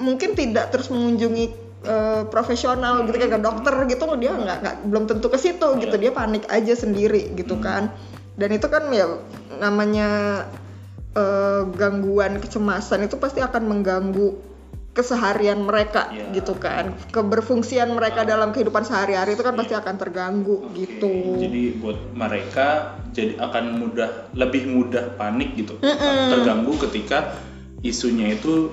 mungkin 0.00 0.32
tidak 0.32 0.72
terus 0.72 0.88
mengunjungi 0.88 1.63
eh, 1.84 2.22
profesional 2.28 3.04
gitu 3.04 3.16
kayak 3.16 3.36
ke 3.36 3.40
dokter 3.40 3.74
gitu 3.86 4.04
dia 4.18 4.32
nggak 4.34 4.58
nggak 4.64 4.76
belum 4.88 5.04
tentu 5.06 5.26
ke 5.28 5.38
situ 5.38 5.68
gitu. 5.78 5.94
Dia 6.00 6.10
panik 6.10 6.48
aja 6.50 6.74
sendiri 6.74 7.32
gitu 7.36 7.60
kan. 7.60 7.92
Dan 8.34 8.50
itu 8.56 8.66
kan 8.66 8.90
ya 8.90 9.20
namanya 9.62 10.08
eh, 11.14 11.62
gangguan 11.78 12.42
kecemasan 12.42 13.06
itu 13.06 13.16
pasti 13.20 13.38
akan 13.38 13.62
mengganggu 13.70 14.54
keseharian 14.94 15.58
mereka 15.66 16.08
Iya. 16.14 16.30
gitu 16.38 16.54
kan. 16.54 16.94
Keberfungsian 17.10 17.90
mereka 17.90 18.22
dalam 18.22 18.54
kehidupan 18.54 18.86
sehari-hari 18.86 19.34
itu 19.34 19.42
kan 19.42 19.58
pasti 19.58 19.74
akan 19.74 19.94
terganggu 19.98 20.70
gitu. 20.78 21.42
Jadi 21.42 21.82
buat 21.82 22.14
mereka 22.14 22.94
jadi 23.10 23.34
akan 23.42 23.82
mudah 23.82 24.30
lebih 24.38 24.70
mudah 24.70 25.18
panik 25.18 25.58
gitu. 25.58 25.74
Terganggu 26.30 26.78
ketika 26.88 27.34
isunya 27.82 28.38
itu 28.38 28.70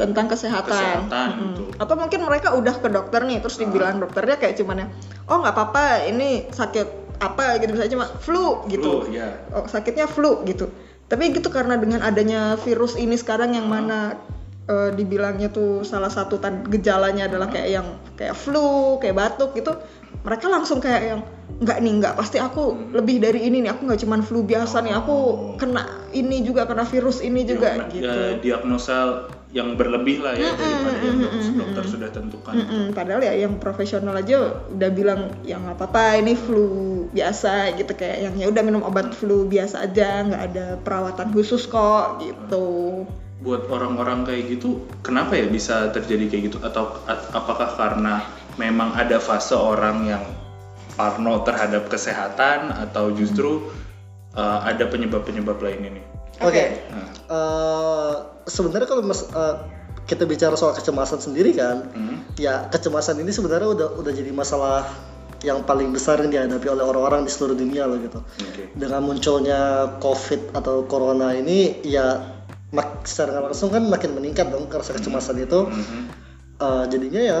tentang 0.00 0.26
kesehatan. 0.32 0.72
kesehatan 0.72 1.28
Mm-mm. 1.28 1.44
gitu. 1.52 1.62
Atau 1.76 1.94
mungkin 2.00 2.24
mereka 2.24 2.56
udah 2.56 2.74
ke 2.80 2.88
dokter 2.88 3.20
nih, 3.28 3.44
terus 3.44 3.60
dibilang 3.60 4.00
dokternya 4.00 4.40
kayak 4.40 4.56
cuman 4.56 4.82
ya, 4.82 4.86
oh 5.28 5.36
nggak 5.44 5.52
apa-apa, 5.52 6.08
ini 6.08 6.48
sakit 6.48 7.12
apa 7.20 7.60
gitu 7.60 7.76
misalnya 7.76 7.92
cuma 8.00 8.06
flu 8.24 8.64
gitu. 8.72 9.04
Flu, 9.04 9.12
ya. 9.12 9.28
Oh 9.52 9.68
sakitnya 9.68 10.08
flu 10.08 10.40
gitu. 10.48 10.72
Tapi 11.04 11.36
gitu 11.36 11.52
karena 11.52 11.76
dengan 11.76 12.00
adanya 12.00 12.56
virus 12.56 12.96
ini 12.96 13.20
sekarang 13.20 13.52
yang 13.52 13.68
mana 13.68 14.16
eh, 14.64 14.90
dibilangnya 14.96 15.52
tuh 15.52 15.84
salah 15.84 16.08
satu 16.08 16.40
gejalanya 16.72 17.28
adalah 17.28 17.52
kayak 17.52 17.68
yang 17.68 17.86
kayak 18.16 18.32
flu, 18.32 18.96
kayak 19.04 19.20
batuk 19.20 19.52
gitu, 19.52 19.76
mereka 20.24 20.46
langsung 20.48 20.80
kayak 20.80 21.02
yang 21.04 21.20
nggak 21.60 21.76
nih 21.84 21.92
nggak 22.00 22.14
pasti 22.16 22.40
aku 22.40 22.92
lebih 22.96 23.20
dari 23.20 23.44
ini 23.44 23.60
nih 23.60 23.76
aku 23.76 23.84
nggak 23.84 24.00
cuman 24.00 24.20
flu 24.24 24.40
biasa 24.46 24.80
nih 24.80 24.96
aku 24.96 25.16
kena 25.60 26.08
ini 26.16 26.40
juga 26.40 26.64
kena 26.64 26.88
virus 26.88 27.20
ini 27.20 27.44
juga 27.44 27.76
Ya, 27.76 27.84
gitu. 27.92 28.40
diagnosa 28.40 29.28
yang 29.50 29.74
berlebih 29.74 30.22
lah 30.22 30.38
ya 30.38 30.54
daripada 30.54 30.98
yang 31.02 31.18
dok- 31.26 31.58
dokter 31.58 31.84
sudah 31.90 32.08
tentukan. 32.14 32.54
Mm-mm, 32.54 32.84
padahal 32.94 33.18
ya 33.18 33.34
yang 33.34 33.58
profesional 33.58 34.14
aja 34.14 34.62
udah 34.70 34.90
bilang 34.94 35.34
ya 35.42 35.58
nggak 35.58 35.74
apa-apa 35.74 36.22
ini 36.22 36.38
flu 36.38 36.66
biasa 37.10 37.74
gitu 37.74 37.90
kayak 37.98 38.30
yang 38.30 38.34
ya 38.38 38.46
udah 38.46 38.62
minum 38.62 38.86
obat 38.86 39.10
flu 39.10 39.50
biasa 39.50 39.90
aja 39.90 40.22
nggak 40.22 40.42
ada 40.54 40.66
perawatan 40.86 41.34
khusus 41.34 41.66
kok 41.66 42.22
gitu. 42.22 43.02
Buat 43.42 43.66
orang-orang 43.72 44.22
kayak 44.22 44.60
gitu, 44.60 44.86
kenapa 45.02 45.34
ya 45.34 45.48
bisa 45.50 45.90
terjadi 45.90 46.30
kayak 46.30 46.42
gitu? 46.52 46.58
Atau 46.62 47.02
at- 47.10 47.32
apakah 47.34 47.74
karena 47.74 48.22
memang 48.54 48.94
ada 48.94 49.18
fase 49.18 49.56
orang 49.56 50.06
yang 50.06 50.24
parno 50.94 51.42
terhadap 51.42 51.88
kesehatan 51.88 52.70
atau 52.70 53.10
justru 53.10 53.72
uh, 54.36 54.60
ada 54.62 54.86
penyebab-penyebab 54.86 55.56
lain 55.58 55.90
ini? 55.90 56.02
Oke. 56.40 56.64
Nah, 56.90 57.10
Eh, 57.30 58.14
sebenarnya 58.50 58.90
kalau 58.90 59.06
mas 59.06 59.22
eh, 59.22 59.54
kita 60.10 60.26
bicara 60.26 60.58
soal 60.58 60.74
kecemasan 60.74 61.22
sendiri 61.22 61.54
kan, 61.54 61.86
hmm, 61.94 62.34
ya 62.34 62.66
kecemasan 62.66 63.22
ini 63.22 63.30
sebenarnya 63.30 63.70
udah 63.70 63.88
udah 64.02 64.10
jadi 64.10 64.34
masalah 64.34 64.90
yang 65.46 65.62
paling 65.62 65.94
besar 65.94 66.18
yang 66.20 66.34
dihadapi 66.34 66.66
oleh 66.66 66.82
orang-orang 66.82 67.22
di 67.22 67.30
seluruh 67.30 67.54
dunia 67.54 67.86
loh 67.86 68.02
gitu. 68.02 68.18
oke. 68.18 68.62
Dengan 68.74 69.00
munculnya 69.06 69.60
COVID 70.02 70.58
atau 70.58 70.90
Corona 70.90 71.30
ini, 71.38 71.86
ya 71.86 72.18
mak 72.74 73.06
secara 73.06 73.38
nggak 73.38 73.54
langsung 73.54 73.70
kan 73.70 73.86
makin 73.86 74.10
meningkat 74.18 74.50
dong 74.50 74.66
rasa 74.66 74.90
kecemasan 74.98 75.38
itu. 75.38 75.70
Mhm. 75.70 76.02
Eh, 76.58 76.84
jadinya 76.90 77.22
ya 77.22 77.40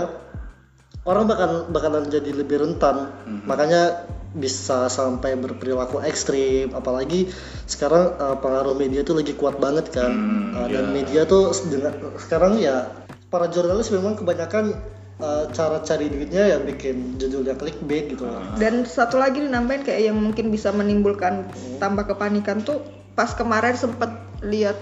orang 1.02 1.26
bakal 1.26 1.66
bakalan 1.66 2.06
jadi 2.06 2.30
lebih 2.30 2.62
rentan. 2.62 3.10
Makanya 3.42 4.06
bisa 4.32 4.86
sampai 4.86 5.34
berperilaku 5.34 5.98
ekstrim 6.00 6.70
apalagi 6.70 7.26
sekarang 7.64 8.14
eh, 8.14 8.36
pengaruh 8.36 8.72
media 8.72 9.02
tuh 9.02 9.16
lagi 9.16 9.34
kuat 9.34 9.56
banget 9.56 9.90
kan 9.90 10.10
Hmm, 10.10 10.54
Eh, 10.56 10.68
dan 10.68 10.84
ya. 10.84 10.92
media 10.92 11.20
tuh 11.24 11.50
dengan 11.64 11.90
sekarang 12.16 12.56
ya 12.56 12.86
para 13.26 13.46
jurnalis 13.46 13.88
memang 13.88 14.14
kebanyakan 14.14 14.74
eh, 15.18 15.44
cara 15.50 15.78
cari 15.80 16.06
duitnya 16.06 16.46
ya 16.46 16.58
bikin 16.58 17.16
judulnya 17.16 17.54
clickbait 17.54 18.06
gitu 18.08 18.22
Ah. 18.22 18.54
Dan 18.54 18.82
satu 18.84 19.16
lagi 19.16 19.42
nambahin 19.42 19.82
kayak 19.82 20.02
yang 20.04 20.16
mungkin 20.16 20.48
bisa 20.48 20.70
menimbulkan 20.70 21.50
tambah 21.76 22.06
kepanikan 22.06 22.60
tuh 22.60 22.80
pas 23.12 23.30
kemarin 23.30 23.74
sempet 23.74 24.08
lihat 24.40 24.78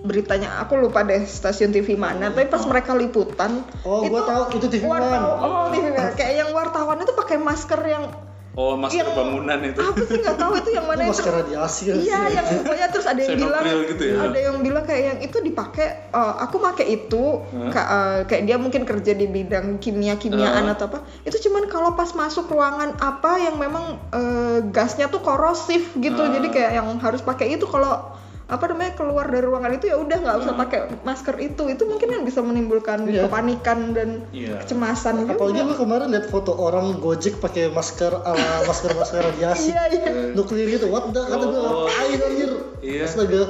beritanya 0.00 0.58
aku 0.58 0.74
lupa 0.78 1.00
deh 1.02 1.22
stasiun 1.22 1.70
TV 1.70 1.92
mana 1.94 2.28
tapi 2.28 2.44
pas 2.46 2.64
mereka 2.64 2.92
liputan 2.92 3.60
Oh, 3.82 4.00
gua 4.02 4.24
tahu, 4.24 4.42
itu 4.56 4.66
TV 4.68 4.82
One. 4.82 4.98
wartawan- 4.98 5.38
oh 5.38 5.64
TV 5.68 5.86
One 5.90 6.12
kayak 6.18 6.34
yang 6.38 6.50
wartawannya 6.50 7.04
tuh 7.04 7.14
pakai 7.14 7.36
masker 7.36 7.80
yang 7.82 8.04
Oh, 8.50 8.74
masker 8.74 9.06
Yang- 9.06 9.14
bangunan 9.14 9.58
itu. 9.62 9.78
apa 9.78 10.02
sih 10.02 10.18
nggak 10.18 10.34
tahu 10.34 10.52
itu 10.58 10.70
yang 10.74 10.82
mana 10.84 11.00
itu 11.00 11.06
itu 11.06 11.12
masker 11.14 11.32
radiasi 11.38 11.82
kan 11.86 11.96
Iya, 11.96 12.20
yang 12.34 12.46
pokoknya 12.58 12.88
terus 12.90 13.06
ada 13.06 13.20
yang 13.20 13.38
bilang, 13.38 13.64
gitu 13.86 14.02
ya? 14.02 14.16
ada 14.20 14.38
yang 14.40 14.56
bilang 14.58 14.84
kayak 14.84 15.02
yang 15.06 15.18
itu 15.22 15.38
dipakai, 15.40 15.86
eh, 16.10 16.34
aku 16.40 16.56
pakai 16.58 16.86
itu, 16.90 17.24
ka- 17.70 17.88
eh, 17.88 18.18
kayak 18.26 18.42
dia 18.44 18.56
mungkin 18.56 18.82
kerja 18.82 19.12
di 19.12 19.26
bidang 19.26 19.78
kimia 19.78 20.14
kimiaan 20.14 20.66
Uh. 20.66 20.74
atau 20.74 20.90
apa, 20.90 20.98
itu 21.22 21.38
cuman 21.40 21.66
kalau 21.66 21.94
pas 21.94 22.10
masuk 22.10 22.46
ruangan 22.46 22.90
apa 22.96 23.38
yang 23.38 23.54
memang 23.54 23.84
eh, 24.10 24.58
gasnya 24.66 25.06
tuh 25.06 25.20
korosif 25.20 25.94
gitu, 25.94 26.18
Uh. 26.18 26.30
jadi 26.32 26.48
kayak 26.48 26.72
yang 26.74 26.90
harus 26.98 27.22
pakai 27.22 27.54
itu 27.54 27.64
kalau 27.64 28.18
apa 28.50 28.64
namanya 28.66 28.92
keluar 28.92 29.24
dari 29.24 29.42
ruangan 29.42 29.70
itu 29.72 29.86
ya 29.86 29.96
udah 29.96 30.16
nggak 30.16 30.36
usah 30.36 30.54
pakai 30.54 30.80
masker 31.00 31.38
itu, 31.38 31.62
itu 31.66 31.82
mungkin 31.84 32.08
kan 32.08 32.20
bisa 32.22 32.40
menimbulkan 32.40 32.98
Iya. 33.02 33.24
kepanikan 33.24 33.78
dan 33.90 34.26
Iya. 34.28 34.58
kecemasan 34.60 35.22
apalagi 35.24 35.56
juga. 35.56 35.70
lu 35.70 35.74
kemarin 35.76 36.10
lihat 36.10 36.26
foto 36.26 36.50
orang 36.52 36.98
gojek 36.98 37.38
pakai 37.38 37.68
masker 37.68 38.10
ala 38.12 38.34
masker 38.68 38.90
masker 38.92 39.22
radiasi 39.24 39.70
Iya 39.70 39.82
iya. 39.88 40.10
nuklir 40.32 40.66
gitu 40.68 40.86
what 40.86 41.08
the 41.08 41.22
kata 41.22 41.44
gue 41.44 41.56
Oh. 41.56 41.86
ngapain 41.86 42.18
anjir 42.20 42.50
Iya. 42.80 43.04
astaga 43.04 43.42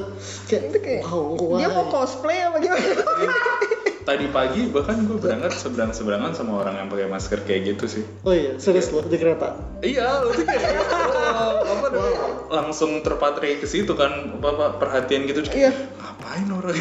kayak, 0.44 0.62
Itu 0.68 0.78
kayak 0.78 1.02
wow 1.06 1.56
dia 1.56 1.68
mau 1.68 1.86
cosplay 1.86 2.38
apa 2.40 2.56
gimana? 2.58 2.84
Tadi 4.00 4.26
pagi 4.28 4.64
bahkan 4.66 5.04
gue 5.04 5.16
berangkat 5.16 5.52
seberang 5.52 5.92
seberangan 5.92 6.32
sama 6.32 6.64
orang 6.64 6.80
yang 6.80 6.88
pakai 6.88 7.06
masker 7.06 7.44
kayak 7.44 7.76
gitu 7.76 7.84
sih. 7.86 8.04
oh 8.24 8.32
iya 8.32 8.56
serius 8.56 8.88
lo 8.90 9.04
di 9.04 9.14
kereta 9.14 9.54
Iya, 9.80 10.24
lu 10.24 10.32
tuh 10.32 10.44
kayak 10.44 10.72
oh, 10.88 11.52
apa 11.64 11.86
namanya, 11.88 12.20
langsung 12.48 13.00
terpatri 13.00 13.60
ke 13.60 13.68
situ 13.68 13.92
kan, 13.92 14.36
apa, 14.40 14.48
apa 14.56 14.66
perhatian 14.76 15.24
gitu. 15.24 15.44
Iya. 15.46 15.72
Ngapain 15.96 16.48
orang 16.48 16.76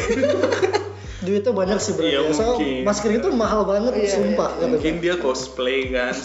duitnya 1.20 1.52
banyak 1.52 1.76
sih 1.76 1.92
berarti 2.00 2.16
Iya, 2.16 2.20
ya. 2.32 2.80
Masker 2.80 3.10
itu 3.12 3.28
mahal 3.30 3.68
banget 3.68 3.92
Iya, 3.92 4.08
sumpah 4.16 4.56
katanya. 4.56 4.72
Mungkin 4.72 4.94
dia 5.04 5.14
cosplay 5.20 5.92
kan. 5.92 6.16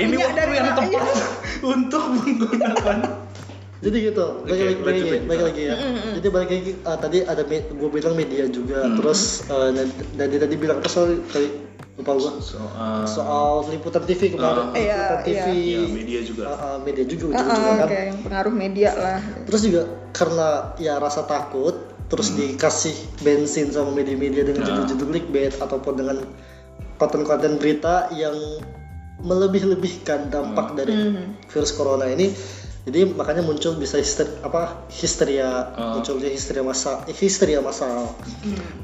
Ini 0.00 0.14
waktu 0.16 0.40
yang 0.56 0.68
tepat 0.72 0.88
Iya. 0.88 1.02
untuk 1.76 2.02
menggunakan. 2.08 2.98
Jadi 3.80 4.12
gitu 4.12 4.26
balik 4.44 4.60
lagi 4.60 4.76
balik 4.76 4.84
lanjut 4.84 4.84
lagi 4.84 5.10
lagi. 5.10 5.26
balik 5.26 5.42
lagi 5.48 5.62
ya. 5.64 5.74
Jadi 6.20 6.28
balik 6.28 6.48
lagi 6.52 6.72
uh, 6.84 6.98
tadi 7.00 7.18
ada 7.24 7.42
gue 7.48 7.88
bilang 7.88 8.14
media 8.14 8.44
juga. 8.46 8.80
Terus 9.00 9.20
uh, 9.48 9.72
dan 9.72 9.88
dan 10.20 10.26
dia 10.28 10.40
tadi 10.40 10.54
bilang 10.54 10.84
apa 10.84 10.88
soal 10.88 11.16
tadi 11.32 11.48
lupa 11.96 12.12
gua. 12.16 12.32
So, 12.40 12.56
uh, 12.60 13.04
soal 13.04 13.68
liputan 13.68 14.04
TV 14.04 14.32
kemarin. 14.32 14.72
Iya, 14.72 14.96
liputan 14.96 15.20
TV 15.24 15.46
ya, 15.48 15.80
media 15.88 16.20
juga. 16.20 16.42
uh, 16.44 16.52
uh, 16.52 16.76
media 16.80 17.04
juga 17.04 17.32
Ah, 17.34 17.44
juga 17.44 17.56
ah, 17.68 17.76
kan. 17.76 17.88
kayak 17.88 18.04
yang 18.08 18.18
pengaruh 18.20 18.54
media 18.54 18.90
lah. 18.96 19.18
terus 19.44 19.60
juga 19.64 19.82
karena 20.12 20.48
ya 20.76 20.94
rasa 20.96 21.24
takut 21.24 21.76
terus 22.10 22.34
dikasih 22.34 22.96
bensin 23.22 23.70
sama 23.70 23.94
media-media 23.94 24.42
dengan 24.42 24.60
Nah. 24.60 24.68
judul-judul 24.82 25.06
clickbait 25.08 25.54
ataupun 25.56 25.94
dengan 25.94 26.16
konten-konten 26.96 27.56
berita 27.56 28.10
yang 28.12 28.34
melebih-lebihkan 29.20 30.32
dampak 30.32 30.74
dari 30.74 30.96
virus 31.46 31.72
corona 31.72 32.08
ini 32.08 32.32
jadi 32.88 33.12
makanya 33.12 33.44
muncul 33.44 33.76
bisa 33.76 34.00
hister 34.00 34.26
apa 34.40 34.88
histeria 34.88 35.72
Ah. 35.76 35.98
munculnya 36.00 36.32
histeria 36.32 36.64
masa 36.64 37.04
histeria 37.12 37.60
massal 37.60 38.16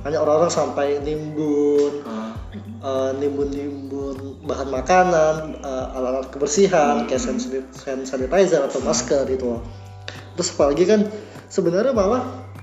hanya 0.04 0.20
orang-orang 0.20 0.52
sampai 0.52 1.00
nimbun 1.00 2.04
Uh, 2.76 3.10
eh, 3.10 3.10
nimbun-nimbun 3.20 4.46
bahan 4.46 4.68
makanan, 4.70 5.60
eh, 5.60 5.86
alat-alat 5.96 6.28
kebersihan 6.32 7.04
kayak 7.04 7.24
hand 7.84 8.04
sanitizer 8.06 8.62
atau 8.64 8.80
masker 8.80 9.26
gitu 9.28 9.58
loh. 9.58 9.60
Terus 10.38 10.48
apalagi 10.54 10.84
kan 10.86 11.00
sebenarnya 11.50 11.92
malah 11.92 12.22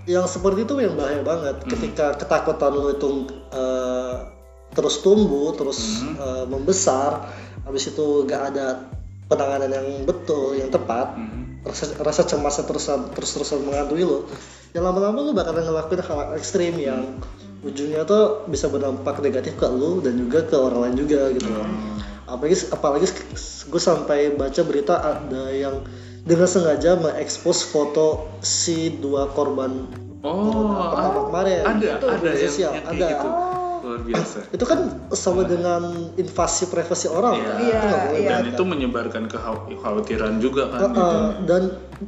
yang 0.09 0.25
seperti 0.25 0.65
itu 0.65 0.73
yang 0.79 0.95
bahaya 0.95 1.21
banget. 1.21 1.65
Ketika 1.67 2.15
ketakutan 2.17 2.71
lu 2.73 2.89
itu 2.93 3.09
eh, 3.51 4.15
terus 4.73 5.01
tumbuh, 5.05 5.53
terus 5.53 6.01
eh, 6.05 6.45
membesar, 6.49 7.29
habis 7.67 7.89
itu 7.89 8.25
gak 8.25 8.53
ada 8.53 8.89
penanganan 9.33 9.73
yang 9.73 9.87
betul, 10.05 10.53
yang 10.53 10.69
tepat, 10.69 11.17
rasa, 11.65 11.97
rasa 11.97 12.21
cemasnya 12.23 12.69
terus 12.69 12.85
terus 13.17 13.29
terusan 13.33 13.65
menghantui 13.65 14.05
lo 14.05 14.29
ya 14.73 14.81
lama-lama 14.81 15.21
lo 15.21 15.31
bakalan 15.33 15.65
ngelakuin 15.65 16.01
hal 16.05 16.19
ekstrim 16.37 16.77
yang 16.77 17.17
ujungnya 17.63 18.03
tuh 18.03 18.45
bisa 18.45 18.69
berdampak 18.69 19.17
negatif 19.23 19.57
ke 19.57 19.65
lo 19.65 19.97
dan 20.03 20.19
juga 20.19 20.45
ke 20.45 20.53
orang 20.53 20.89
lain 20.91 20.95
juga 21.01 21.31
gitu 21.33 21.47
loh. 21.49 21.65
Apalagi 22.29 22.55
apalagi 22.69 23.07
gue 23.69 23.81
sampai 23.81 24.33
baca 24.35 24.61
berita 24.63 24.95
ada 24.99 25.49
yang 25.49 25.81
dengan 26.23 26.47
sengaja 26.47 26.95
mengekspos 26.99 27.67
foto 27.67 28.31
si 28.39 28.95
dua 28.95 29.27
korban 29.31 29.87
Oh, 30.23 30.71
pertama 30.71 31.19
kemarin. 31.27 31.61
ada 31.67 31.87
Itu 31.99 32.07
ada 32.07 32.29
yang, 32.31 32.47
sosial 32.47 32.71
yang 32.79 32.85
ada. 32.87 33.07
gitu. 33.11 33.27
Luar 33.93 34.01
biasa. 34.03 34.38
itu 34.50 34.65
kan 34.65 34.79
sama 35.12 35.45
dengan 35.45 35.81
invasi 36.13 36.65
privasi 36.67 37.07
orang 37.07 37.35
Iya. 37.35 37.45
kan? 37.45 37.57
Iya, 37.59 37.77
Itu 37.77 38.15
iya. 38.15 38.29
Dan 38.29 38.41
kan? 38.41 38.51
itu 38.51 38.63
menyebarkan 38.65 39.23
kekhawatiran 39.27 40.33
juga 40.38 40.63
kan. 40.67 40.79
Uh, 40.79 40.89
gitu. 40.89 41.00
uh, 41.00 41.29
dan 41.45 41.62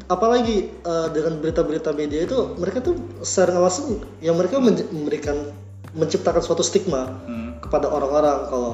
apalagi 0.07 0.55
uh, 0.81 1.07
dengan 1.07 1.37
berita-berita 1.37 1.91
media 1.91 2.25
itu 2.25 2.57
mereka 2.57 2.81
tuh 2.81 2.93
secara 3.21 3.57
langsung 3.57 4.01
yang 4.19 4.33
mereka 4.33 4.57
men- 4.57 4.89
memberikan 4.89 5.37
menciptakan 5.93 6.41
suatu 6.41 6.59
stigma 6.59 7.21
Hmm. 7.23 7.61
kepada 7.61 7.87
orang-orang 7.87 8.49
kalau 8.49 8.71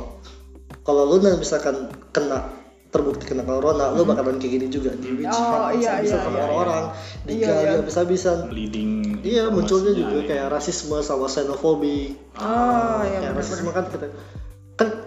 kalau 0.81 1.03
lu 1.05 1.19
misalkan 1.35 1.91
kena 2.09 2.47
terbukti 2.91 3.23
kena 3.23 3.41
corona 3.41 3.95
lu 3.95 4.03
bakalan 4.03 4.35
kayak 4.35 4.51
gini 4.51 4.67
juga 4.67 4.91
di 4.93 5.15
witch 5.15 5.31
Oh, 5.31 5.71
hunt 5.71 5.79
iya, 5.79 6.03
bisa 6.03 6.11
iya, 6.11 6.23
sama 6.27 6.35
iya, 6.35 6.43
orang-orang 6.43 6.83
Iya, 6.83 7.25
digali 7.25 7.63
iya. 7.63 7.71
habis-habisan 7.79 8.37
Leading. 8.51 8.91
iya 9.23 9.43
munculnya 9.47 9.95
juga 9.95 10.15
ya. 10.19 10.27
kayak 10.27 10.47
rasisme 10.51 10.99
sama 10.99 11.25
xenofobi 11.25 12.19
oh 12.35 12.99
ya 13.01 13.17
kayak 13.17 13.31
benar 13.31 13.39
rasisme 13.39 13.69
kan 13.71 13.85
kita 13.87 14.07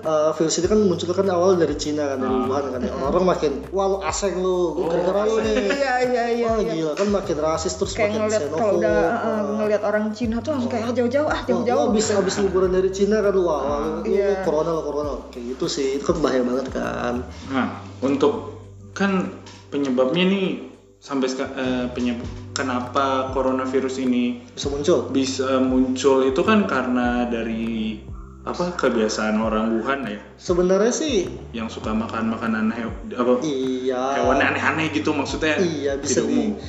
uh, 0.05 0.31
virus 0.33 0.57
ini 0.57 0.67
kan 0.67 0.79
muncul 0.79 1.09
kan 1.09 1.27
awal 1.27 1.55
dari 1.55 1.75
Cina 1.75 2.07
kan 2.07 2.19
dari 2.19 2.31
Ah. 2.31 2.45
Wuhan 2.45 2.65
kan 2.71 2.81
ya. 2.81 2.93
orang 2.95 3.25
makin 3.27 3.53
wah 3.69 3.87
lu 3.87 3.99
aseng 4.01 4.39
lu 4.39 4.77
Oh, 4.77 4.87
gara-gara 4.87 5.25
lu 5.25 5.37
nih 5.41 5.55
iya 5.77 5.93
iya 6.05 6.25
iya 6.31 6.47
Wah 6.47 6.59
iya. 6.59 6.73
gila 6.73 6.93
kan 6.95 7.09
makin 7.11 7.37
rasis 7.39 7.73
terus 7.75 7.93
kayak 7.93 8.11
makin 8.11 8.21
ngeliat 8.23 8.41
xenophobe. 8.43 8.61
kalau 8.61 8.75
udah 8.79 8.97
uh, 8.97 9.25
Ah. 9.25 9.41
ngeliat 9.57 9.83
orang 9.83 10.05
Cina 10.11 10.37
tuh 10.39 10.51
langsung 10.53 10.71
kayak 10.71 10.85
ah, 10.85 10.95
jauh-jauh 10.95 11.27
ah 11.27 11.41
jauh-jauh 11.43 11.83
lu 11.83 11.91
abis 11.91 12.07
abis 12.13 12.35
liburan 12.41 12.71
dari 12.71 12.91
Cina 12.91 13.19
kan 13.19 13.35
wah, 13.37 14.01
Iya. 14.01 14.41
corona 14.43 14.71
lu 14.71 14.83
corona 14.83 15.13
kayak 15.29 15.45
gitu 15.53 15.67
sih 15.67 15.97
itu 15.97 16.05
kan 16.05 16.17
bahaya 16.19 16.41
banget 16.41 16.67
kan 16.71 17.15
Nah, 17.49 17.67
untuk 17.99 18.61
kan 18.93 19.33
penyebabnya 19.69 20.23
nih 20.23 20.49
sampai 20.97 21.27
seka- 21.27 21.53
eh, 21.53 21.87
penyebab 21.91 22.25
kenapa 22.55 23.05
coronavirus 23.31 24.01
ini 24.01 24.25
bisa 24.49 24.69
muncul 24.69 24.99
bisa 25.07 25.59
muncul 25.59 26.23
itu 26.23 26.41
kan 26.41 26.65
karena 26.65 27.27
dari 27.27 27.99
apa 28.45 28.77
kebiasaan 28.77 29.41
orang 29.41 29.73
Wuhan 29.73 30.05
ya 30.05 30.21
sebenarnya 30.37 30.93
sih 30.93 31.25
yang 31.51 31.67
suka 31.67 31.91
makan 31.91 32.29
makanan 32.31 32.69
hew- 32.71 32.93
apa 33.11 33.41
iya 33.41 34.21
hewan 34.21 34.37
aneh-aneh 34.39 34.93
gitu 34.93 35.11
maksudnya 35.11 35.57
iya 35.57 35.97
bisa 35.97 36.21
di 36.21 36.29
umum. 36.29 36.61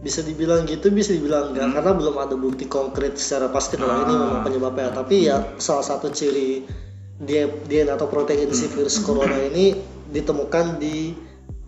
bisa 0.00 0.20
dibilang 0.20 0.64
gitu 0.64 0.90
bisa 0.90 1.12
dibilang 1.12 1.54
enggak 1.54 1.64
Hmm. 1.64 1.74
karena 1.76 1.92
belum 1.94 2.16
ada 2.18 2.34
bukti 2.34 2.66
konkret 2.66 3.14
secara 3.14 3.46
pasti 3.48 3.76
kalau 3.76 3.94
ini 4.00 4.10
Ah. 4.10 4.18
memang 4.18 4.40
penyebabnya 4.42 4.90
tapi 4.92 5.16
ya 5.24 5.54
salah 5.56 5.84
satu 5.84 6.10
ciri 6.10 6.66
dia 7.16 7.46
DNA 7.46 7.94
atau 7.94 8.08
protein 8.08 8.50
si 8.50 8.66
Hmm. 8.66 8.74
virus 8.74 8.98
corona 8.98 9.38
ini 9.38 9.76
ditemukan 10.10 10.82
di 10.82 11.14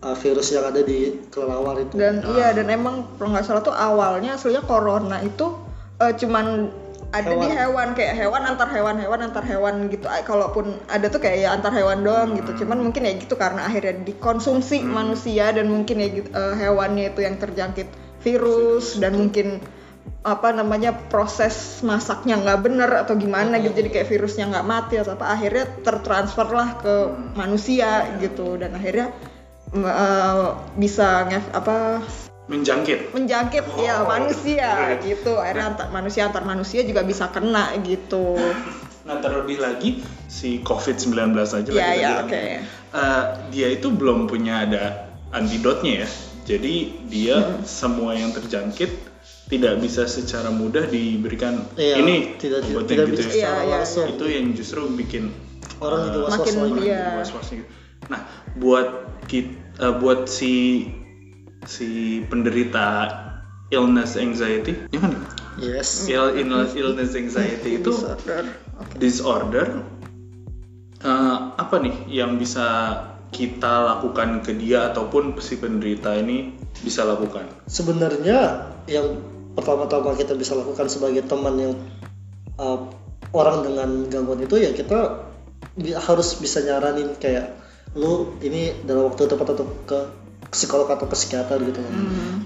uh, 0.01 0.11
virus 0.13 0.51
yang 0.51 0.65
ada 0.65 0.81
di 0.81 1.23
kelelawar 1.29 1.79
itu 1.79 1.95
dan 1.95 2.19
iya 2.27 2.51
dan 2.51 2.67
emang 2.67 3.07
kalau 3.15 3.31
nggak 3.31 3.45
salah 3.45 3.61
tuh 3.61 3.71
awalnya 3.71 4.35
aslinya 4.35 4.59
corona 4.61 5.21
itu 5.21 5.55
eh, 5.95 6.11
cuman 6.11 6.67
ada 7.13 7.29
di 7.37 7.45
Hewan. 7.45 7.53
hewan 7.53 7.87
kayak 7.93 8.13
hewan 8.17 8.41
antar 8.49 8.69
hewan 8.73 8.97
hewan 8.97 9.21
antar 9.21 9.45
hewan 9.45 9.75
gitu. 9.93 10.09
Kalaupun 10.09 10.81
ada 10.89 11.05
tuh 11.13 11.21
kayak 11.21 11.37
ya 11.45 11.49
antar 11.53 11.69
hewan 11.69 12.01
doang 12.01 12.33
gitu. 12.33 12.65
Cuman 12.65 12.81
mungkin 12.81 13.05
ya 13.05 13.13
gitu 13.13 13.37
karena 13.37 13.69
akhirnya 13.69 14.01
dikonsumsi 14.01 14.81
manusia 14.81 15.53
dan 15.53 15.69
mungkin 15.69 16.01
ya 16.01 16.09
gitu, 16.09 16.29
eh, 16.33 16.55
hewannya 16.57 17.13
itu 17.13 17.21
yang 17.21 17.37
terjangkit 17.37 17.85
virus 18.25 18.97
dan 18.97 19.13
mungkin 19.13 19.61
apa 20.23 20.55
namanya 20.55 20.95
proses 21.11 21.83
masaknya 21.85 22.39
nggak 22.41 22.59
bener 22.65 22.89
atau 23.05 23.13
gimana 23.13 23.61
gitu. 23.61 23.77
Jadi 23.77 23.89
kayak 23.93 24.09
virusnya 24.09 24.49
nggak 24.49 24.65
mati 24.65 24.97
atau 24.97 25.13
apa 25.13 25.37
akhirnya 25.37 25.69
tertransfer 25.85 26.49
lah 26.49 26.81
ke 26.81 27.13
manusia 27.37 28.09
gitu. 28.17 28.57
Dan 28.57 28.73
akhirnya 28.73 29.13
eh, 29.69 30.47
bisa 30.81 31.29
ngef 31.29 31.45
apa 31.53 32.01
menjangkit 32.53 32.99
menjangkit 33.11 33.63
ya 33.77 33.93
Oh, 33.97 34.07
manusia 34.07 34.69
right. 34.87 35.01
gitu 35.01 35.33
akhirnya 35.35 35.73
antar 35.73 35.87
manusia 35.89 36.21
antar 36.23 36.43
manusia 36.43 36.81
juga 36.81 37.01
bisa 37.01 37.27
kena 37.27 37.73
gitu 37.81 38.37
nah 39.07 39.17
terlebih 39.17 39.57
lagi 39.57 39.99
si 40.27 40.61
COVID-19 40.61 41.11
aja 41.35 41.67
lah 41.67 41.75
ya 41.75 41.89
kita 41.89 41.97
ya 41.97 42.09
bilang. 42.13 42.23
oke 42.23 42.43
Eh, 42.93 43.23
dia 43.49 43.67
itu 43.69 43.89
belum 43.89 44.29
punya 44.29 44.63
ada 44.63 44.83
antidotnya 45.29 46.05
ya 46.05 46.09
jadi 46.45 46.73
dia 47.03 47.35
semua 47.63 48.13
yang 48.13 48.29
terjangkit 48.29 49.09
tidak 49.43 49.81
bisa 49.81 50.05
secara 50.05 50.49
mudah 50.49 50.85
diberikan 50.85 51.57
Iya, 51.73 51.97
ini 51.97 52.37
tidak 52.37 52.69
tidak 52.85 53.09
gitu 53.09 53.17
bisa 53.17 53.23
ya. 53.23 53.25
Iya, 53.25 53.33
secara 53.33 53.59
iya, 53.59 53.73
langsung 53.75 54.05
itu 54.07 54.25
yang 54.27 54.45
justru 54.53 54.81
bikin 54.93 55.33
orang 55.79 55.99
jadi 56.05 56.19
was-was 56.21 56.37
Makin 56.37 56.53
lagi 56.55 56.79
dia- 56.79 57.01
Iya. 57.17 57.23
gitu. 57.25 57.65
Nah, 58.05 58.21
buat 58.55 58.87
kita, 59.25 59.57
buat 59.97 60.19
si 60.27 60.53
si 61.65 62.21
penderita 62.27 63.09
illness 63.73 64.19
anxiety, 64.19 64.75
ya 64.93 64.99
kan? 65.01 65.13
yes 65.57 66.05
Ill, 66.09 66.37
illness, 66.37 66.77
illness 66.77 67.13
anxiety 67.17 67.81
itu 67.81 67.89
disorder 67.89 68.43
oke 68.77 68.93
disorder. 68.99 69.65
eh, 71.01 71.37
apa 71.57 71.75
nih 71.81 71.95
yang 72.09 72.37
bisa 72.37 72.99
kita 73.33 73.97
lakukan 73.97 74.45
ke 74.45 74.53
dia 74.53 74.93
ataupun 74.93 75.33
si 75.41 75.57
penderita 75.57 76.13
ini 76.13 76.53
bisa 76.85 77.01
lakukan? 77.01 77.49
sebenarnya 77.65 78.69
yang 78.85 79.17
pertama-tama 79.57 80.13
kita 80.17 80.37
bisa 80.37 80.53
lakukan 80.57 80.89
sebagai 80.89 81.25
teman 81.25 81.55
yang 81.57 81.73
uh, 82.57 82.89
orang 83.33 83.65
dengan 83.65 83.89
gangguan 84.09 84.41
itu 84.41 84.57
ya 84.57 84.73
kita 84.73 85.29
harus 86.05 86.37
bisa 86.37 86.61
nyaranin 86.61 87.17
kayak 87.17 87.53
lu 87.93 88.37
ini 88.41 88.73
dalam 88.85 89.09
waktu 89.13 89.29
tepat 89.29 89.53
atau 89.53 89.65
ke 89.85 89.99
psikolog 90.53 90.85
atau 90.87 91.09
psikiater 91.09 91.57
gitu 91.59 91.81
loh. 91.81 91.91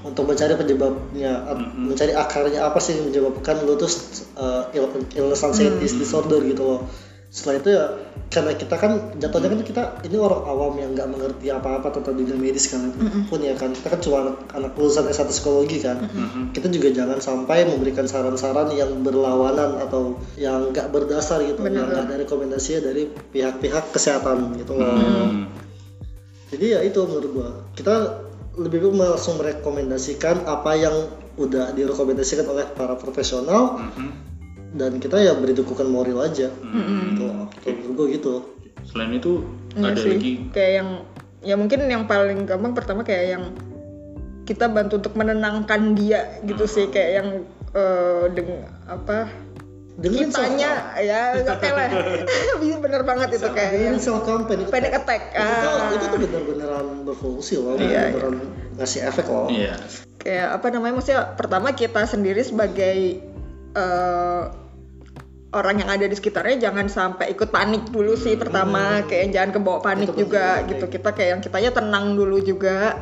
untuk 0.08 0.24
mencari 0.24 0.56
penyebabnya 0.56 1.44
at- 1.44 1.76
mencari 1.76 2.16
akarnya 2.16 2.64
apa 2.64 2.80
sih 2.80 2.96
yang 2.96 3.12
menyebabkan 3.12 3.60
lu 3.62 3.76
tuh 3.76 3.92
uh, 4.40 4.72
ill- 4.72 5.04
illness 5.14 5.44
anxiety 5.44 5.84
disorder 5.94 6.40
gitu 6.42 6.64
loh. 6.64 6.82
Setelah 7.28 7.60
itu 7.60 7.70
ya 7.76 7.86
karena 8.32 8.56
kita 8.56 8.76
kan 8.76 8.92
jatuhnya 9.20 9.52
kan 9.52 9.60
kita 9.64 9.84
ini 10.08 10.16
orang 10.16 10.48
awam 10.48 10.80
yang 10.80 10.96
nggak 10.96 11.12
mengerti 11.12 11.52
apa-apa 11.52 11.92
tentang 11.92 12.16
dunia 12.16 12.40
medis 12.40 12.72
kan 12.72 12.88
pun 13.28 13.44
ya 13.44 13.52
kan. 13.54 13.76
Kita 13.76 13.88
kan 13.92 14.00
cuma 14.00 14.18
anak, 14.24 14.36
anak 14.56 14.72
lulusan 14.80 15.12
S1 15.12 15.28
psikologi 15.28 15.84
kan. 15.84 16.08
Kita 16.56 16.72
juga 16.72 16.88
jangan 16.96 17.20
sampai 17.20 17.68
memberikan 17.68 18.08
saran-saran 18.08 18.72
yang 18.72 19.04
berlawanan 19.04 19.76
atau 19.84 20.16
yang 20.40 20.72
nggak 20.72 20.88
berdasar 20.88 21.44
gitu 21.44 21.60
yang 21.68 21.92
nggak 21.92 22.08
ada 22.08 22.16
rekomendasinya 22.24 22.80
dari 22.88 23.12
pihak-pihak 23.12 23.92
kesehatan 23.92 24.56
gitu 24.56 24.80
loh. 24.80 24.88
Hmm. 24.88 25.67
Jadi 26.48 26.66
ya 26.68 26.80
itu 26.84 27.00
menurut 27.02 27.32
gua 27.32 27.50
kita 27.74 28.24
lebih 28.58 28.82
baik 28.84 29.14
langsung 29.14 29.38
merekomendasikan 29.38 30.44
apa 30.44 30.72
yang 30.74 30.96
udah 31.38 31.70
direkomendasikan 31.72 32.46
oleh 32.46 32.66
para 32.74 32.96
profesional 32.96 33.78
Mhm. 33.78 34.10
dan 34.74 34.92
kita 34.98 35.18
ya 35.18 35.34
beri 35.34 35.54
dukungan 35.54 35.86
moral 35.86 36.24
aja 36.24 36.50
Hmm. 36.52 37.14
gitu 37.14 37.24
loh. 37.24 37.46
Kalau 37.56 37.76
menurut 37.78 37.94
gua 37.94 38.08
gitu 38.10 38.34
Selain 38.84 39.12
itu 39.12 39.44
Iya 39.76 39.92
ada 39.92 40.00
sih. 40.00 40.10
lagi 40.10 40.32
kayak 40.50 40.72
yang 40.74 40.90
ya 41.40 41.56
mungkin 41.56 41.80
yang 41.86 42.04
paling 42.06 42.44
gampang 42.44 42.72
pertama 42.72 43.04
kayak 43.04 43.26
yang 43.30 43.44
kita 44.44 44.66
bantu 44.66 44.98
untuk 44.98 45.14
menenangkan 45.14 45.92
dia 45.94 46.40
gitu 46.42 46.64
sih 46.66 46.88
kayak 46.88 47.12
yang 47.14 47.30
eh, 47.70 48.26
dengan 48.32 48.64
apa 48.88 49.28
dengan 49.98 50.30
kitanya 50.30 50.94
ya 51.02 51.34
oke 51.42 51.70
lah. 51.74 51.90
Bisa 52.62 52.78
bener 52.86 53.02
banget 53.02 53.42
itu 53.42 53.50
kayak 53.50 53.98
self 53.98 54.22
campaign 54.30 54.64
itu, 54.66 54.70
panic 54.70 54.94
attack. 54.94 55.34
Itu, 55.34 55.70
ah. 55.74 55.90
itu 55.90 56.06
tuh 56.06 56.20
benar-beneran 56.22 56.86
berfungsi 57.02 57.58
loh 57.58 57.82
Iya, 57.82 58.14
beneran 58.14 58.36
ngasih 58.78 59.10
efek 59.10 59.26
loh. 59.26 59.50
Iya. 59.50 59.74
kayak 60.18 60.60
apa 60.60 60.68
namanya 60.74 60.94
maksudnya 61.00 61.24
pertama 61.40 61.72
kita 61.74 62.04
sendiri 62.06 62.42
sebagai 62.46 63.22
eh, 63.74 64.44
orang 65.56 65.76
yang 65.80 65.90
ada 65.90 66.06
di 66.06 66.14
sekitarnya 66.14 66.60
jangan 66.70 66.92
sampai 66.92 67.34
ikut 67.34 67.50
panik 67.50 67.90
dulu 67.90 68.14
sih 68.14 68.38
pertama. 68.38 69.02
Kayak 69.10 69.34
jangan 69.34 69.50
kebawa 69.58 69.80
panik 69.82 70.14
Itu 70.14 70.28
juga 70.28 70.62
penting. 70.62 70.70
gitu. 70.78 70.86
Kita 70.94 71.10
kayak 71.16 71.30
yang 71.34 71.42
kitanya 71.42 71.72
tenang 71.74 72.06
dulu 72.14 72.38
juga. 72.44 73.02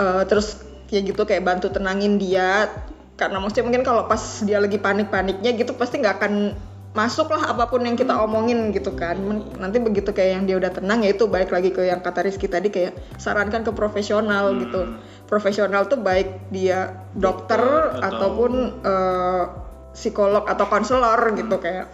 Eh, 0.00 0.22
terus 0.24 0.64
ya 0.88 1.00
gitu 1.00 1.24
kayak 1.24 1.44
bantu 1.44 1.72
tenangin 1.72 2.20
dia 2.20 2.68
karena 3.22 3.38
maksudnya 3.38 3.64
mungkin 3.70 3.86
kalau 3.86 4.10
pas 4.10 4.18
dia 4.42 4.58
lagi 4.58 4.82
panik-paniknya 4.82 5.54
gitu 5.54 5.78
pasti 5.78 6.02
nggak 6.02 6.18
akan 6.18 6.34
masuk 6.92 7.32
lah 7.32 7.56
apa 7.56 7.72
pun 7.72 7.80
yang 7.86 7.96
kita 7.96 8.12
omongin 8.20 8.68
gitu 8.74 8.92
kan. 8.92 9.16
Nanti 9.56 9.80
begitu 9.80 10.12
kayak 10.12 10.30
yang 10.36 10.44
dia 10.44 10.56
udah 10.60 10.72
tenang 10.74 11.00
ya 11.06 11.16
itu 11.16 11.24
balik 11.24 11.48
lagi 11.48 11.72
ke 11.72 11.88
yang 11.88 12.04
kata 12.04 12.28
Rizky 12.28 12.52
tadi 12.52 12.68
kayak 12.68 12.92
sarankan 13.16 13.64
ke 13.64 13.72
profesional 13.72 14.52
gitu. 14.60 15.00
Profesional 15.24 15.88
tuh 15.88 16.04
baik 16.04 16.52
dia 16.52 16.92
dokter, 17.16 17.56
Dokter 17.56 17.96
atau- 17.96 18.04
ataupun 18.04 18.52
eh, 18.84 19.44
psikolog 19.96 20.44
atau 20.44 20.68
konselor 20.68 21.32
gitu 21.32 21.56
kayak. 21.56 21.88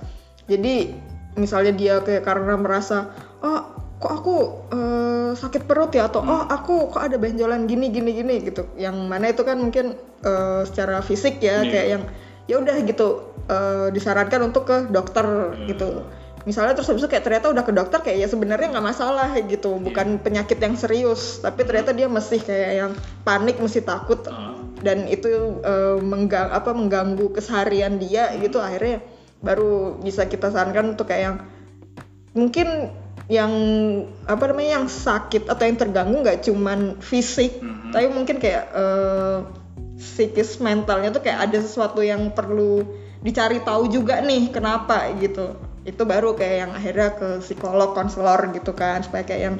Jadi 0.51 0.91
misalnya 1.39 1.71
dia 1.71 1.95
kayak 2.03 2.27
karena 2.27 2.59
merasa 2.59 3.15
oh 3.39 3.78
kok 3.99 4.13
aku 4.15 4.35
eh, 4.71 5.31
sakit 5.35 5.67
perut 5.67 5.91
ya? 5.91 6.07
Atau 6.07 6.23
oh 6.23 6.47
aku 6.47 6.91
kok 6.95 7.03
ada 7.03 7.19
benjolan 7.19 7.67
gini 7.67 7.91
gini 7.91 8.15
gini 8.15 8.41
gitu. 8.47 8.67
Yang 8.79 8.97
mana 9.11 9.31
itu 9.31 9.43
kan 9.43 9.59
mungkin 9.59 9.99
eh, 10.23 10.63
secara 10.65 11.03
fisik 11.03 11.43
ya 11.43 11.63
Iya. 11.63 11.71
kayak 11.71 11.87
yang 11.91 12.03
ya 12.49 12.57
udah 12.63 12.77
gitu 12.87 13.09
eh, 13.51 13.89
disarankan 13.91 14.41
untuk 14.55 14.71
ke 14.71 14.77
dokter 14.89 15.27
gitu. 15.67 16.07
Misalnya 16.47 16.73
terus 16.73 16.89
habis 16.89 17.05
itu 17.05 17.11
kayak 17.13 17.29
ternyata 17.29 17.53
udah 17.53 17.61
ke 17.61 17.73
dokter 17.77 17.99
kayak 18.01 18.25
ya 18.25 18.29
sebenarnya 18.31 18.73
nggak 18.73 18.87
masalah 18.87 19.29
gitu. 19.43 19.77
Bukan 19.83 20.23
penyakit 20.23 20.57
yang 20.63 20.79
serius 20.79 21.43
tapi 21.43 21.67
ternyata 21.67 21.93
dia 21.93 22.07
masih 22.09 22.41
kayak 22.41 22.73
yang 22.73 22.93
panik 23.27 23.59
mesti 23.59 23.83
takut. 23.83 24.23
Ah. 24.31 24.55
dan 24.79 25.11
itu 25.11 25.59
eh, 25.67 25.99
menggang 25.99 26.55
apa 26.55 26.71
mengganggu 26.71 27.35
keseharian 27.35 27.99
dia 27.99 28.31
gitu. 28.39 28.63
Akhirnya 28.63 29.03
baru 29.43 29.99
bisa 29.99 30.31
kita 30.31 30.55
sarankan 30.55 30.95
untuk 30.95 31.11
kayak 31.11 31.23
yang 31.27 31.37
mungkin 32.31 32.95
yang 33.29 33.53
apa 34.25 34.45
namanya 34.49 34.81
yang 34.81 34.87
sakit 34.89 35.53
atau 35.53 35.63
yang 35.69 35.77
terganggu 35.77 36.25
nggak 36.25 36.49
cuman 36.49 36.97
fisik 36.97 37.61
Mhm. 37.61 37.93
tapi 37.93 38.07
mungkin 38.09 38.37
kayak 38.41 38.65
eh, 38.73 39.39
psikis 40.01 40.57
mentalnya 40.65 41.13
tuh 41.13 41.21
kayak 41.21 41.53
ada 41.53 41.59
sesuatu 41.61 42.01
yang 42.01 42.33
perlu 42.33 42.89
dicari 43.21 43.61
tahu 43.61 43.93
juga 43.93 44.25
nih 44.25 44.49
kenapa 44.49 45.13
gitu 45.21 45.61
itu 45.85 46.03
baru 46.05 46.33
kayak 46.37 46.57
yang 46.57 46.73
akhirnya 46.73 47.09
ke 47.17 47.29
psikolog 47.45 47.93
konselor 47.93 48.49
gitu 48.53 48.73
kan 48.73 49.05
supaya 49.05 49.25
kayak 49.25 49.43
yang 49.53 49.57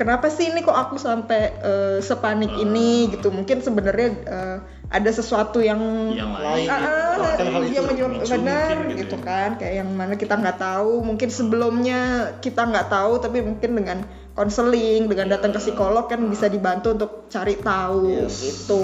kenapa 0.00 0.32
sih 0.32 0.48
ini 0.48 0.64
kok 0.64 0.72
aku 0.74 0.96
sampai 0.96 1.52
eh, 1.60 1.98
sepanik 2.00 2.48
ini 2.56 3.12
gitu? 3.12 3.28
Mungkin 3.28 3.60
sebenarnya 3.60 4.08
eh, 4.24 4.56
ada 4.88 5.10
sesuatu 5.12 5.60
yang 5.60 5.78
yang 6.10 6.32
Lain. 6.32 6.64
lain 6.64 6.68
Ah, 6.72 7.14
Bahkan 7.20 7.46
hal 7.46 7.62
itu 7.62 7.74
yang 7.76 7.86
benar 8.18 8.74
gitu, 8.88 8.96
gitu 8.98 9.16
ya. 9.16 9.22
kan? 9.22 9.50
Kayak 9.54 9.74
yang 9.78 9.90
mana 9.92 10.16
kita 10.16 10.34
nggak 10.34 10.56
tahu 10.56 11.04
mungkin 11.04 11.28
sebelumnya 11.28 12.00
kita 12.40 12.64
nggak 12.64 12.88
tahu 12.88 13.20
tapi 13.20 13.38
mungkin 13.40 13.70
dengan 13.76 13.98
konseling 14.32 15.04
dengan 15.04 15.28
datang 15.28 15.52
ke 15.52 15.60
psikolog 15.60 16.08
kan 16.08 16.16
bisa 16.24 16.48
dibantu 16.48 16.96
untuk 16.96 17.10
cari 17.28 17.54
tahu 17.54 18.24
Yes. 18.24 18.40
gitu. 18.40 18.82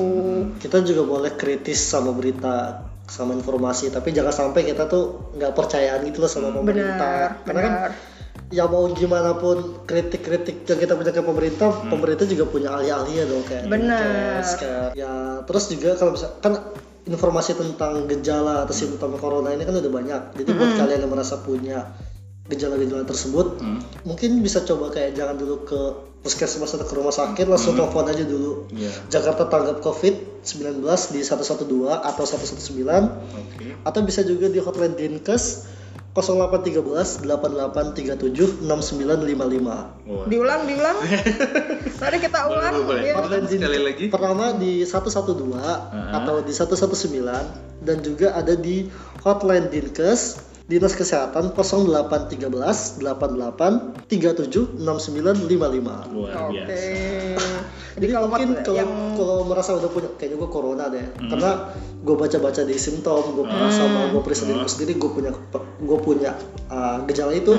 Kita 0.58 0.84
juga 0.84 1.02
boleh 1.02 1.32
kritis 1.32 1.80
sama 1.80 2.12
berita 2.12 2.84
sama 3.06 3.32
informasi 3.32 3.88
tapi 3.88 4.10
jangan 4.10 4.34
sampai 4.34 4.66
kita 4.66 4.84
tuh 4.84 5.30
nggak 5.32 5.54
percayaan 5.54 6.02
gitu 6.04 6.18
loh 6.18 6.28
sama 6.28 6.50
pemerintah. 6.52 7.38
benar 7.38 7.46
karena 7.46 7.60
kan 7.62 7.72
benar 7.72 7.90
ya 8.48 8.64
mau 8.64 8.86
gimana 8.88 9.34
pun 9.34 9.82
kritik-kritik 9.84 10.62
yang 10.64 10.78
kita 10.78 10.94
punya 10.94 11.10
ke 11.10 11.18
pemerintah 11.18 11.70
pemerintah 11.84 12.24
juga 12.24 12.46
punya 12.46 12.70
ahli-ahlinya 12.72 13.24
dong 13.26 13.42
kayak 13.42 13.64
Benar. 13.66 14.42
Kayak 14.54 14.88
ya 14.94 15.12
terus 15.42 15.64
juga 15.66 15.94
kalau 15.94 16.14
bisa 16.14 16.30
kan 16.38 16.54
informasi 17.04 17.54
tentang 17.54 18.06
gejala 18.06 18.62
atau 18.62 18.74
simptom 18.74 19.14
corona 19.16 19.50
ini 19.50 19.62
kan 19.62 19.74
udah 19.74 19.90
banyak 19.90 20.20
jadi 20.36 20.50
buat 20.52 20.70
kalian 20.76 21.00
yang 21.02 21.12
merasa 21.12 21.38
punya 21.38 21.94
gejala-gejala 22.46 23.02
tersebut 23.02 23.58
Hmm. 23.58 23.82
mungkin 24.02 24.38
bisa 24.38 24.62
coba 24.62 24.90
kayak 24.90 25.14
jangan 25.14 25.34
dulu 25.34 25.66
ke 25.66 25.80
puskesmas 26.22 26.70
atau 26.70 26.82
ke 26.82 26.94
rumah 26.94 27.10
sakit 27.10 27.46
langsung 27.46 27.74
telepon 27.74 28.06
aja 28.06 28.22
dulu 28.22 28.66
Iya. 28.70 28.90
Jakarta 29.08 29.46
tanggap 29.46 29.82
COVID-19 29.82 30.82
di 31.10 31.20
112 31.22 31.66
atau 31.96 32.22
119 32.22 33.10
Oke. 33.34 33.66
atau 33.82 34.00
bisa 34.02 34.22
juga 34.22 34.46
di 34.46 34.58
hotline 34.58 34.94
Dinkes 34.94 35.44
0813 36.22 37.26
8837 37.28 38.64
6955. 38.64 40.08
Wah. 40.08 40.24
diulang 40.26 40.64
diulang 40.64 40.96
mari 42.02 42.16
kita 42.20 42.48
ulang 42.48 42.88
boleh, 42.88 43.12
ya. 43.12 43.14
boleh. 43.20 43.44
Sekali 43.44 43.80
lagi. 43.84 44.04
Pertama 44.08 44.56
di 44.56 44.80
112 44.84 45.36
atau 46.12 46.34
di 46.40 46.52
119 46.52 47.84
dan 47.84 47.96
juga 48.00 48.32
ada 48.32 48.56
di 48.56 48.88
hotline 49.20 49.68
Dinkes 49.68 50.46
Dinas 50.66 50.98
Kesehatan 50.98 51.54
0813 51.54 52.98
88 52.98 54.10
37 54.10 54.82
6955. 54.82 56.10
Luar 56.10 56.50
oke 56.50 56.58
biasa. 56.58 57.75
Jadi 57.96 58.12
kalau 58.12 58.28
mungkin 58.28 58.48
hot- 58.50 58.62
kalau 58.62 58.76
yang 58.76 58.90
kalau 59.12 59.36
merasa 59.42 59.70
udah 59.72 59.88
punya 59.88 60.08
kayaknya 60.14 60.36
gue 60.36 60.50
corona 60.50 60.84
deh 60.86 61.04
Hmm. 61.16 61.28
karena 61.28 61.50
gue 61.98 62.14
baca-baca 62.14 62.60
di 62.62 62.76
simptom 62.76 63.24
gue 63.32 63.44
pernah 63.44 63.70
sama 63.70 64.00
gue 64.08 64.20
periksa 64.20 64.44
diri 64.44 64.58
gue 64.58 64.70
sendiri 64.70 64.92
gue 64.94 65.10
punya 65.10 65.30
gue 65.78 65.98
punya 65.98 66.30
uh, 66.66 67.00
gejala 67.04 67.32
itu 67.32 67.56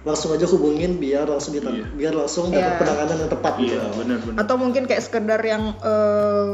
langsung 0.00 0.30
aja 0.30 0.46
hubungin 0.46 0.96
biar 0.96 1.24
langsung 1.26 1.52
ditang- 1.52 1.72
Hmm. 1.72 1.82
Iya. 1.82 1.96
biar 1.98 2.14
langsung 2.14 2.44
dapat 2.48 2.60
Iya. 2.66 2.78
penanganan 2.78 3.16
yang 3.18 3.30
tepat 3.30 3.52
gitu 3.58 3.72
Iya, 3.72 3.82
benar-benar. 3.94 4.36
atau 4.38 4.54
mungkin 4.56 4.82
kayak 4.84 5.02
sekedar 5.02 5.40
yang 5.42 5.62
eh, 5.76 6.48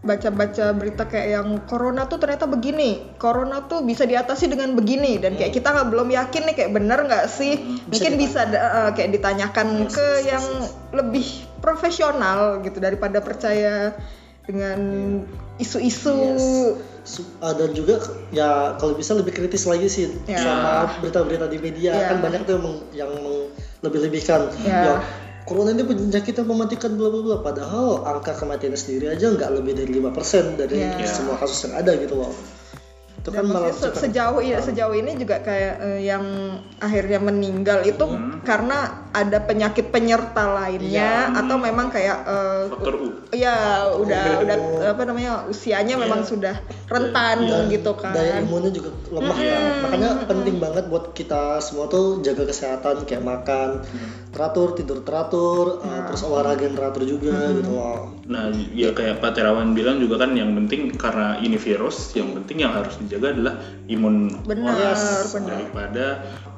baca-baca 0.00 0.66
berita 0.74 1.02
kayak 1.06 1.28
yang 1.32 1.48
corona 1.64 2.04
tuh 2.04 2.18
ternyata 2.18 2.44
begini, 2.44 3.16
corona 3.16 3.64
tuh 3.64 3.80
bisa 3.80 4.04
diatasi 4.04 4.46
dengan 4.46 4.74
begini 4.74 5.16
dan 5.16 5.32
kayak 5.32 5.48
kita 5.50 5.72
nggak 5.72 5.88
belum 5.88 6.08
yakin 6.10 6.42
nih 6.44 6.54
kayak 6.54 6.72
bener 6.72 6.98
nggak 7.02 7.24
sih, 7.26 7.56
mungkin 7.82 8.12
bisa 8.14 8.44
da- 8.44 8.60
eh, 8.82 8.90
kayak 8.92 9.10
ditanyakan 9.10 9.66
ke 9.88 10.06
yang 10.22 10.44
lebih 10.92 11.24
profesional 11.64 12.60
gitu 12.60 12.76
daripada 12.76 13.24
percaya 13.24 13.96
dengan 14.44 14.78
isu-isu. 15.56 16.16
Su- 17.04 17.36
uh, 17.38 17.52
dan 17.52 17.72
juga 17.72 18.00
ya 18.28 18.76
kalau 18.76 18.92
bisa 18.92 19.12
lebih 19.12 19.32
kritis 19.32 19.64
lagi 19.64 19.88
sih 19.88 20.08
Ya. 20.24 20.40
sama 20.40 20.72
berita-berita 21.00 21.48
di 21.48 21.56
media 21.56 21.92
Ya. 21.92 22.08
kan 22.08 22.20
banyak 22.20 22.44
tuh 22.44 22.56
yang, 22.56 22.64
meng- 22.64 22.84
yang 22.96 23.12
meng- 23.14 23.52
lebih-lebihkan 23.80 24.48
Ya. 24.60 24.80
ya 24.82 24.94
corona 25.44 25.76
ini 25.76 25.84
penyakit 25.84 26.32
yang 26.34 26.48
mematikan 26.48 26.96
bla 26.96 27.12
bla 27.12 27.20
bla 27.20 27.36
padahal 27.40 28.08
angka 28.08 28.32
kematiannya 28.34 28.80
sendiri 28.80 29.12
aja 29.12 29.28
nggak 29.28 29.52
lebih 29.52 29.76
dari 29.76 29.92
5% 29.94 30.56
dari 30.56 30.80
Ya. 30.80 31.04
semua 31.04 31.36
kasus 31.36 31.68
yang 31.68 31.76
ada 31.76 31.92
gitu 31.92 32.16
loh 32.16 32.32
itu 33.14 33.28
Dan 33.28 33.36
kan 33.36 33.44
malah 33.52 33.72
se- 33.72 33.92
sejauh 34.00 34.40
ini 34.40 34.56
sejauh 34.58 34.96
ini 34.96 35.12
juga 35.14 35.44
kayak 35.44 35.74
eh, 35.84 36.00
yang 36.04 36.24
akhirnya 36.80 37.20
meninggal 37.20 37.84
itu 37.84 38.04
karena 38.40 39.03
ada 39.14 39.38
penyakit 39.38 39.94
penyerta 39.94 40.50
lainnya 40.50 41.30
atau 41.32 41.56
memang 41.56 41.88
kayak 41.94 42.18
eh, 42.26 42.62
Faktor 42.74 42.94
U. 42.98 43.06
Iya, 43.30 43.88
udah 43.94 44.24
udah 44.42 44.56
apa 44.90 45.02
namanya 45.06 45.46
usianya 45.46 45.94
memang 45.94 46.26
sudah 46.26 46.58
rentan 46.90 47.46
dan 47.46 47.70
gitu 47.70 47.94
kan. 47.94 48.10
daya 48.10 48.42
imunnya 48.42 48.74
juga 48.74 48.90
lemah 49.14 49.38
kan 49.38 49.62
makanya 49.86 50.10
penting 50.26 50.56
banget 50.58 50.84
buat 50.90 51.14
kita 51.14 51.62
semua 51.62 51.86
tuh 51.86 52.20
jaga 52.20 52.44
kesehatan 52.50 53.06
kayak 53.06 53.22
makan 53.22 53.86
teratur 54.34 54.74
tidur 54.74 55.06
teratur 55.06 55.78
uh, 55.80 56.10
terus 56.10 56.26
olahraga 56.26 56.66
yang 56.66 56.76
teratur 56.76 57.02
juga 57.06 57.54
gitu 57.54 57.70
loh. 57.70 58.18
Nah, 58.24 58.48
ya 58.72 58.96
kayak 58.96 59.20
Pak 59.20 59.36
Terawan 59.36 59.76
bilang 59.76 60.00
juga 60.00 60.24
kan 60.24 60.32
yang 60.32 60.56
penting 60.56 60.96
karena 60.96 61.36
ini 61.44 61.60
virus, 61.60 62.16
yang 62.16 62.32
penting 62.32 62.64
yang 62.64 62.72
harus 62.72 62.96
dijaga 62.96 63.36
adalah 63.36 63.54
imun 63.84 64.32
Benar, 64.48 64.96
benar. 65.28 65.44
daripada 65.44 66.06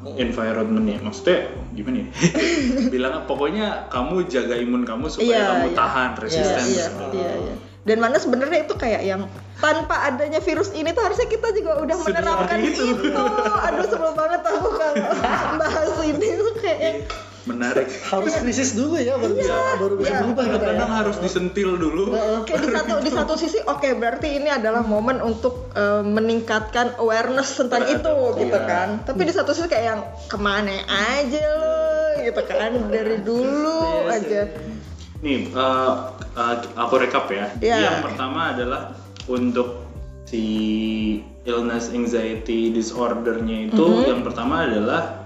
environmentnya. 0.05 0.99
Maksudnya 1.01 1.39
gimana 1.73 2.05
ya? 2.05 2.09
Bilang 2.95 3.25
pokoknya 3.25 3.89
kamu 3.89 4.29
jaga 4.29 4.55
imun 4.57 4.83
kamu 4.85 5.09
supaya 5.09 5.27
Iya, 5.27 5.43
kamu 5.55 5.67
iya. 5.71 5.77
tahan 5.77 6.11
resisten. 6.19 6.65
Iya, 6.67 6.87
iya, 7.13 7.33
iya. 7.41 7.55
Dan 7.87 8.03
mana 8.03 8.19
sebenarnya 8.19 8.67
itu 8.67 8.75
kayak 8.75 9.03
yang 9.07 9.31
tanpa 9.63 10.11
adanya 10.11 10.43
virus 10.43 10.75
ini 10.75 10.91
tuh 10.91 11.07
harusnya 11.07 11.31
kita 11.31 11.55
juga 11.55 11.79
udah 11.87 11.97
Sudah 11.97 12.19
menerapkan 12.19 12.59
itu. 12.59 12.83
itu. 12.83 13.23
Aduh 13.63 13.87
sebel 13.87 14.13
banget 14.13 14.43
aku 14.43 14.69
kalau 14.75 14.95
bahas 15.63 15.95
ini 16.03 16.29
tuh 16.35 16.55
kayak 16.59 17.07
Menarik. 17.47 17.87
harus 18.11 18.35
krisis 18.37 18.75
dulu 18.75 18.99
ya 18.99 19.15
baru 19.15 19.35
bisa 19.39 19.55
baru 19.79 19.95
bisa 19.95 20.13
berubah 20.21 20.45
kita 20.45 20.51
ya 20.51 20.59
Kadang-kadang 20.59 20.93
harus 20.93 21.17
disentil 21.23 21.71
dulu. 21.79 22.11
kayak 22.43 22.61
di 22.61 22.69
satu 22.75 22.95
di 23.01 23.11
satu 23.11 23.35
sisi 23.35 23.59
oke 23.63 23.87
berarti 23.97 24.43
ini 24.43 24.51
adalah 24.51 24.83
momen 24.83 25.23
untuk 25.23 25.71
eh, 25.73 26.03
meningkatkan 26.03 26.99
awareness 26.99 27.55
tentang 27.55 27.87
itu 27.87 28.13
gitu 28.37 28.59
kan 28.67 29.07
tapi 29.07 29.23
di 29.23 29.33
satu 29.33 29.55
sisi 29.55 29.71
kayak 29.71 29.85
yang 29.87 30.01
ke 30.27 30.37
mana 30.37 30.75
aja 30.91 31.39
lo 31.39 31.79
gitu 32.21 32.43
kan 32.45 32.71
dari 32.91 33.23
dulu 33.23 34.11
aja 34.11 34.51
Nih, 35.17 35.49
eh, 35.49 35.93
eh, 36.37 36.57
aku 36.77 36.95
rekap 37.01 37.25
ya. 37.33 37.49
Iya. 37.57 37.77
Yang 37.89 37.99
pertama 38.13 38.53
adalah 38.53 38.93
untuk 39.27 39.81
si 40.29 40.45
illness 41.47 41.89
anxiety 41.89 42.69
disordernya 42.69 43.71
itu 43.71 43.81
Mm-hmm. 43.81 44.11
yang 44.13 44.21
pertama 44.21 44.69
adalah 44.69 45.25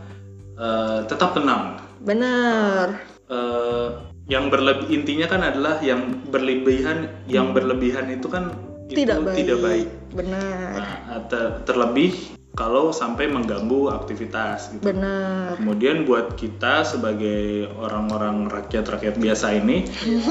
eh, 0.55 0.99
tetap 1.11 1.35
tenang. 1.35 1.80
Benar 2.01 3.01
Eh, 3.31 3.89
yang 4.27 4.51
berlebih 4.51 4.91
intinya 4.91 5.31
kan 5.31 5.39
adalah 5.47 5.79
yang 5.79 6.19
berlebihan, 6.35 7.07
yang 7.31 7.55
berlebihan 7.55 8.11
itu 8.11 8.27
kan 8.27 8.51
itu 8.91 9.07
tidak 9.07 9.23
baik. 9.23 9.37
tidak 9.39 9.59
baik. 9.63 9.89
benar 10.11 10.75
Nah, 10.75 11.23
ter- 11.31 11.63
terlebih 11.63 12.11
kalau 12.59 12.91
sampai 12.91 13.31
mengganggu 13.31 13.95
aktivitas 13.95 14.75
gitu. 14.75 14.83
benar 14.83 15.55
Kemudian 15.63 16.03
buat 16.03 16.35
kita 16.35 16.83
sebagai 16.83 17.71
orang-orang 17.79 18.51
rakyat-rakyat 18.51 19.15
biasa 19.15 19.55
ini 19.63 19.87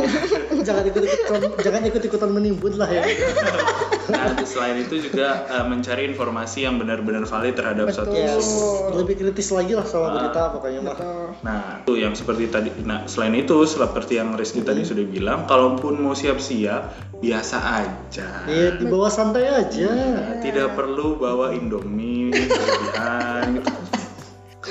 jangan 0.67 0.83
ikut 0.83 1.03
ikutan 1.07 1.41
jangan 1.63 1.81
ikut 1.87 2.01
ikutan 2.03 2.29
menimbun 2.35 2.75
lah 2.75 2.91
ya 2.91 3.03
Nah, 4.09 4.41
selain 4.43 4.77
itu 4.79 4.95
juga 4.99 5.45
eh, 5.45 5.65
mencari 5.65 6.03
informasi 6.05 6.65
yang 6.65 6.75
benar-benar 6.75 7.23
valid 7.23 7.53
terhadap 7.53 7.89
suatu 7.89 8.11
Betul. 8.11 8.35
isu. 8.35 8.65
lebih 8.95 9.15
kritis 9.15 9.49
lagi 9.49 9.73
lah 9.73 9.85
sama 9.85 10.17
berita 10.17 10.49
pokoknya 10.51 10.79
mah 10.81 10.97
Nah, 11.39 11.61
itu 11.81 11.93
yang 11.95 12.13
seperti 12.13 12.49
tadi. 12.49 12.69
Nah, 12.81 13.05
selain 13.05 13.31
itu, 13.33 13.53
seperti 13.63 14.17
yang 14.17 14.33
Rizky 14.33 14.59
tadi 14.59 14.81
sudah 14.81 15.05
bilang, 15.05 15.45
kalaupun 15.45 15.95
mau 15.95 16.11
siap-siap, 16.11 17.15
biasa 17.19 17.57
aja. 17.77 18.27
iya 18.45 18.73
di 18.73 18.85
bawah 18.85 19.07
santai 19.07 19.45
aja 19.45 19.87
Nah, 19.87 20.39
tidak 20.39 20.73
perlu 20.73 21.15
bawa 21.15 21.51
Indomie 21.51 22.31
berlebihan 22.31 23.59
gitu. 23.59 23.71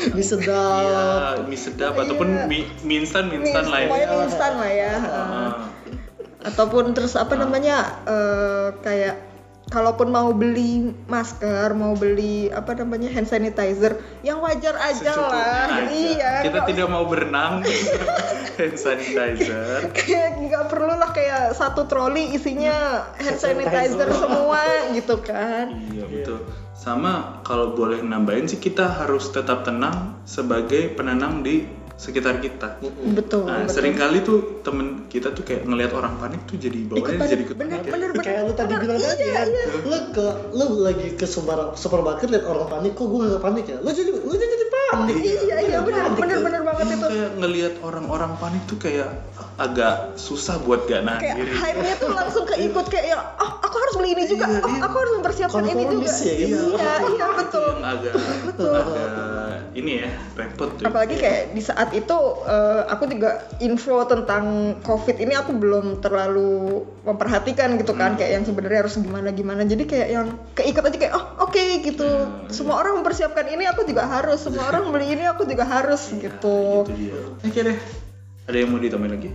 mie 0.09 0.23
sedap 0.23 0.81
Iya, 0.81 1.05
mie 1.45 1.59
sedap 1.59 1.95
ataupun 1.95 2.29
mie, 2.47 2.65
mie 2.83 2.99
instan 2.99 3.29
mie 3.29 3.43
instan 3.43 3.67
lah 3.67 3.81
ya. 3.81 3.89
semuanya 3.89 4.07
mie 4.09 4.25
instan 4.25 4.53
lah 4.55 4.71
ya 4.71 4.93
Ah, 5.01 5.55
ataupun 6.41 6.85
terus 6.93 7.13
apa 7.15 7.35
namanya 7.35 7.77
eh, 8.07 8.69
kayak 8.79 9.28
kalaupun 9.69 10.09
mau 10.09 10.31
beli 10.31 10.81
masker 11.05 11.73
mau 11.73 11.93
beli 11.93 12.49
apa 12.49 12.73
namanya 12.75 13.09
hand 13.09 13.25
sanitizer 13.25 13.95
yang 14.21 14.41
wajar 14.41 14.75
aja 14.75 15.13
lah 15.13 15.69
aja. 15.69 15.85
iya 15.87 16.33
Kita 16.41 16.59
nggak- 16.59 16.69
tidak 16.69 16.89
mau 16.89 17.05
berenang 17.05 17.61
hand 18.59 18.77
sanitizer. 18.77 19.93
kayak 19.93 20.41
nggak 20.43 20.65
perlu 20.67 20.91
lah 20.91 21.11
kayak 21.11 21.53
satu 21.53 21.85
troli 21.85 22.33
isinya 22.33 22.75
hand 23.15 23.37
sanitizer 23.37 24.09
semua 24.11 24.63
gitu 24.91 25.21
kan 25.21 25.69
Iya 25.89 26.05
betul. 26.07 26.39
Sama 26.73 27.43
kalau 27.43 27.73
boleh 27.73 28.01
nambahin 28.01 28.47
sih 28.47 28.57
kita 28.57 28.87
harus 28.97 29.29
tetap 29.29 29.63
tenang 29.63 30.23
sebagai 30.23 30.91
penenang 30.91 31.43
di 31.43 31.67
sekitar 31.99 32.39
kita. 32.39 32.79
betul 33.11 33.43
Nah, 33.43 33.67
betul. 33.67 33.75
sering 33.75 33.93
kali 33.93 34.23
tuh 34.23 34.63
temen 34.63 34.87
kita 35.07 35.35
tuh 35.35 35.43
kayak 35.43 35.67
ngelihat 35.67 35.93
orang 35.93 36.15
panik 36.17 36.39
tuh 36.47 36.55
jadi 36.55 36.79
Ikut 36.79 36.95
bawaannya 36.95 37.27
jadi 37.27 37.43
ikut 37.43 37.57
bener 37.59 37.75
panik. 37.77 37.91
bener 37.91 38.09
bener 38.09 38.23
kayak 38.23 38.41
lu 38.41 38.53
tadi 38.55 38.71
bener. 38.71 38.83
bilang 38.87 38.99
tadi 39.03 39.19
iya, 39.21 39.35
kan 39.35 39.47
iya. 39.49 39.65
lu 39.83 39.99
ke 40.15 40.27
lu 40.55 40.67
lagi 40.81 41.09
ke 41.13 41.27
super 41.27 41.59
supermarket 41.75 42.31
lihat 42.31 42.47
orang 42.47 42.67
panik 42.69 42.93
kok 42.95 43.03
gue 43.05 43.21
gak 43.27 43.43
panik 43.43 43.65
ya 43.67 43.77
lu 43.83 43.91
jadi 43.91 44.11
lu 44.15 44.31
jadi 44.33 44.67
panik 44.71 45.17
iya 45.19 45.57
iya 45.61 45.79
bener 45.83 46.03
Panik 46.09 46.17
bener 46.17 46.37
tuh. 46.39 46.45
bener 46.47 46.61
banget 46.63 46.77
Iya, 46.79 46.95
itu 46.95 47.07
kayak 47.09 47.31
ngelihat 47.37 47.75
orang-orang 47.83 48.33
panik 48.39 48.63
tuh 48.65 48.79
kayak 48.79 49.09
agak 49.59 49.95
susah 50.15 50.55
buat 50.63 50.87
gak 50.87 51.03
nahan 51.03 51.19
kayak 51.19 51.35
diri. 51.37 51.51
hype-nya 51.53 51.95
tuh 51.99 52.11
langsung 52.15 52.45
keikut 52.47 52.87
kayak 52.87 53.07
ya 53.11 53.19
oh 53.19 53.51
aku 53.59 53.77
harus 53.77 53.95
beli 53.97 54.11
ini 54.15 54.25
juga 54.25 54.47
Iya, 54.47 54.61
oh 54.63 54.71
iya. 54.71 54.81
aku 54.81 54.95
harus 54.97 55.13
mempersiapkan 55.19 55.63
ini 55.67 55.85
juga 55.85 56.11
ya, 56.15 56.33
iya 56.47 56.47
iya 57.11 57.27
betul 57.35 57.73
agak 57.83 58.13
agak 58.15 59.38
ini 59.75 60.01
ya 60.01 60.09
repot 60.37 60.71
tuh. 60.77 60.85
apalagi 60.87 61.17
kayak 61.17 61.53
di 61.53 61.61
saat 61.61 61.93
itu 61.93 62.17
eh, 62.45 62.83
aku 62.89 63.05
juga 63.09 63.45
info 63.59 64.05
tentang 64.05 64.77
covid 64.81 65.17
ini 65.19 65.35
aku 65.35 65.53
belum 65.57 66.01
terlalu 66.01 66.85
memperhatikan 67.05 67.77
gitu 67.77 67.93
kan 67.93 68.17
kayak 68.17 68.41
yang 68.41 68.45
sebenarnya 68.45 68.87
harus 68.87 68.97
gimana 68.97 69.29
gimana 69.33 69.65
jadi 69.65 69.85
kayak 69.85 70.09
yang 70.09 70.27
keikat 70.55 70.85
aja 70.89 70.99
kayak 70.99 71.15
oh 71.17 71.25
oke 71.45 71.65
gitu 71.85 72.09
semua 72.49 72.81
orang 72.81 73.01
mempersiapkan 73.01 73.49
ini 73.49 73.67
aku 73.67 73.85
juga 73.85 74.07
harus 74.07 74.41
semua 74.41 74.69
orang 74.69 74.89
beli 74.89 75.13
ini 75.13 75.25
aku 75.25 75.45
juga 75.45 75.65
harus 75.65 76.09
gitu 76.13 76.87
Itu 76.87 76.93
dia. 76.95 77.19
Oke 77.45 77.61
deh. 77.61 77.79
Ada 78.49 78.57
yang 78.65 78.69
mau 78.73 78.81
ditambahin 78.81 79.13
lagi? 79.13 79.31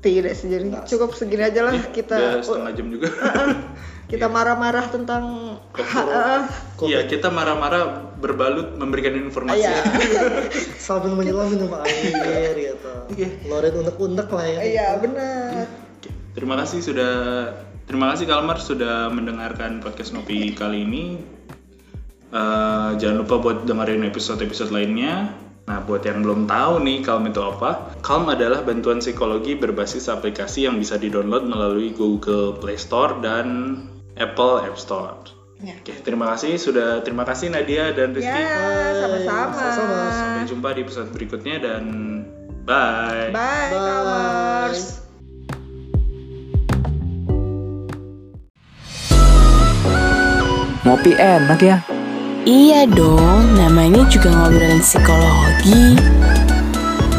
tidak 0.00 0.32
sih 0.32 0.48
jadi 0.48 0.80
cukup 0.88 1.12
segini 1.12 1.44
aja 1.44 1.60
lah 1.60 1.76
Udah 1.76 1.92
kita 1.92 2.16
setengah 2.40 2.72
jam 2.72 2.86
juga. 2.88 3.08
kita 4.10 4.26
marah-marah 4.26 4.88
tentang 4.88 5.24
ha- 5.76 6.48
Iya, 6.80 7.04
kita 7.04 7.28
marah-marah 7.28 8.09
berbalut 8.20 8.76
memberikan 8.76 9.16
informasi. 9.16 9.64
Iya. 9.64 9.76
sambil 10.86 11.16
menyelam 11.16 11.48
minum 11.48 11.72
air 11.82 12.54
gitu 12.54 12.92
loren 13.48 13.74
unek-unek 13.74 14.28
lah 14.30 14.46
ya 14.46 14.60
iya 14.62 14.88
benar 15.00 15.66
Terima 16.30 16.54
kasih 16.62 16.78
sudah 16.78 17.14
terima 17.90 18.14
kasih 18.14 18.30
Kalmar 18.30 18.62
sudah 18.62 19.10
mendengarkan 19.10 19.82
podcast 19.82 20.14
Nopi 20.14 20.54
kali 20.54 20.86
ini. 20.86 21.18
Eh, 22.30 22.90
jangan 23.02 23.26
lupa 23.26 23.42
buat 23.42 23.58
dengerin 23.66 24.06
episode-episode 24.06 24.70
lainnya. 24.70 25.34
Nah, 25.66 25.82
buat 25.82 26.06
yang 26.06 26.22
belum 26.22 26.46
tahu 26.46 26.82
nih 26.86 27.02
Calm 27.02 27.26
itu 27.26 27.42
apa, 27.42 27.98
Calm 28.02 28.30
adalah 28.30 28.62
bantuan 28.62 29.02
psikologi 29.02 29.58
berbasis 29.58 30.06
aplikasi 30.06 30.70
yang 30.70 30.78
bisa 30.78 30.98
di-download 30.98 31.50
melalui 31.50 31.90
Google 31.90 32.58
Play 32.58 32.78
Store 32.78 33.18
dan 33.18 33.78
Apple 34.14 34.62
App 34.66 34.78
Store. 34.78 35.39
Ya. 35.60 35.76
Oke, 35.76 35.92
terima 36.00 36.32
kasih 36.32 36.56
sudah 36.56 37.04
terima 37.04 37.28
kasih 37.28 37.52
Nadia 37.52 37.92
dan 37.92 38.16
Rizky. 38.16 38.32
ya 38.32 38.96
sama-sama. 38.96 39.56
Sampai 40.08 40.48
jumpa 40.48 40.68
di 40.72 40.80
episode 40.88 41.08
berikutnya 41.12 41.60
dan 41.60 41.84
bye. 42.64 43.28
bye, 43.28 43.68
Bye. 43.68 43.76
Kamers. 43.76 44.82
Ngopi 50.80 51.12
enak 51.12 51.60
ya. 51.60 51.76
Iya 52.48 52.88
dong, 52.88 53.52
namanya 53.52 54.00
juga 54.08 54.32
ngobrolin 54.32 54.80
psikologi. 54.80 56.00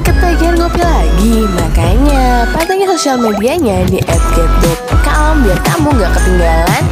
Ketagihan 0.01 0.57
ngopi 0.57 0.81
lagi, 0.81 1.45
makanya 1.45 2.49
pantengin 2.57 2.89
sosial 2.89 3.21
medianya 3.21 3.85
di 3.85 4.01
@get.calm 4.01 5.45
biar 5.45 5.61
kamu 5.61 5.93
gak 5.93 6.11
ketinggalan 6.17 6.83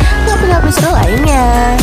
seru-seru 0.70 0.94
lainnya. 0.94 1.74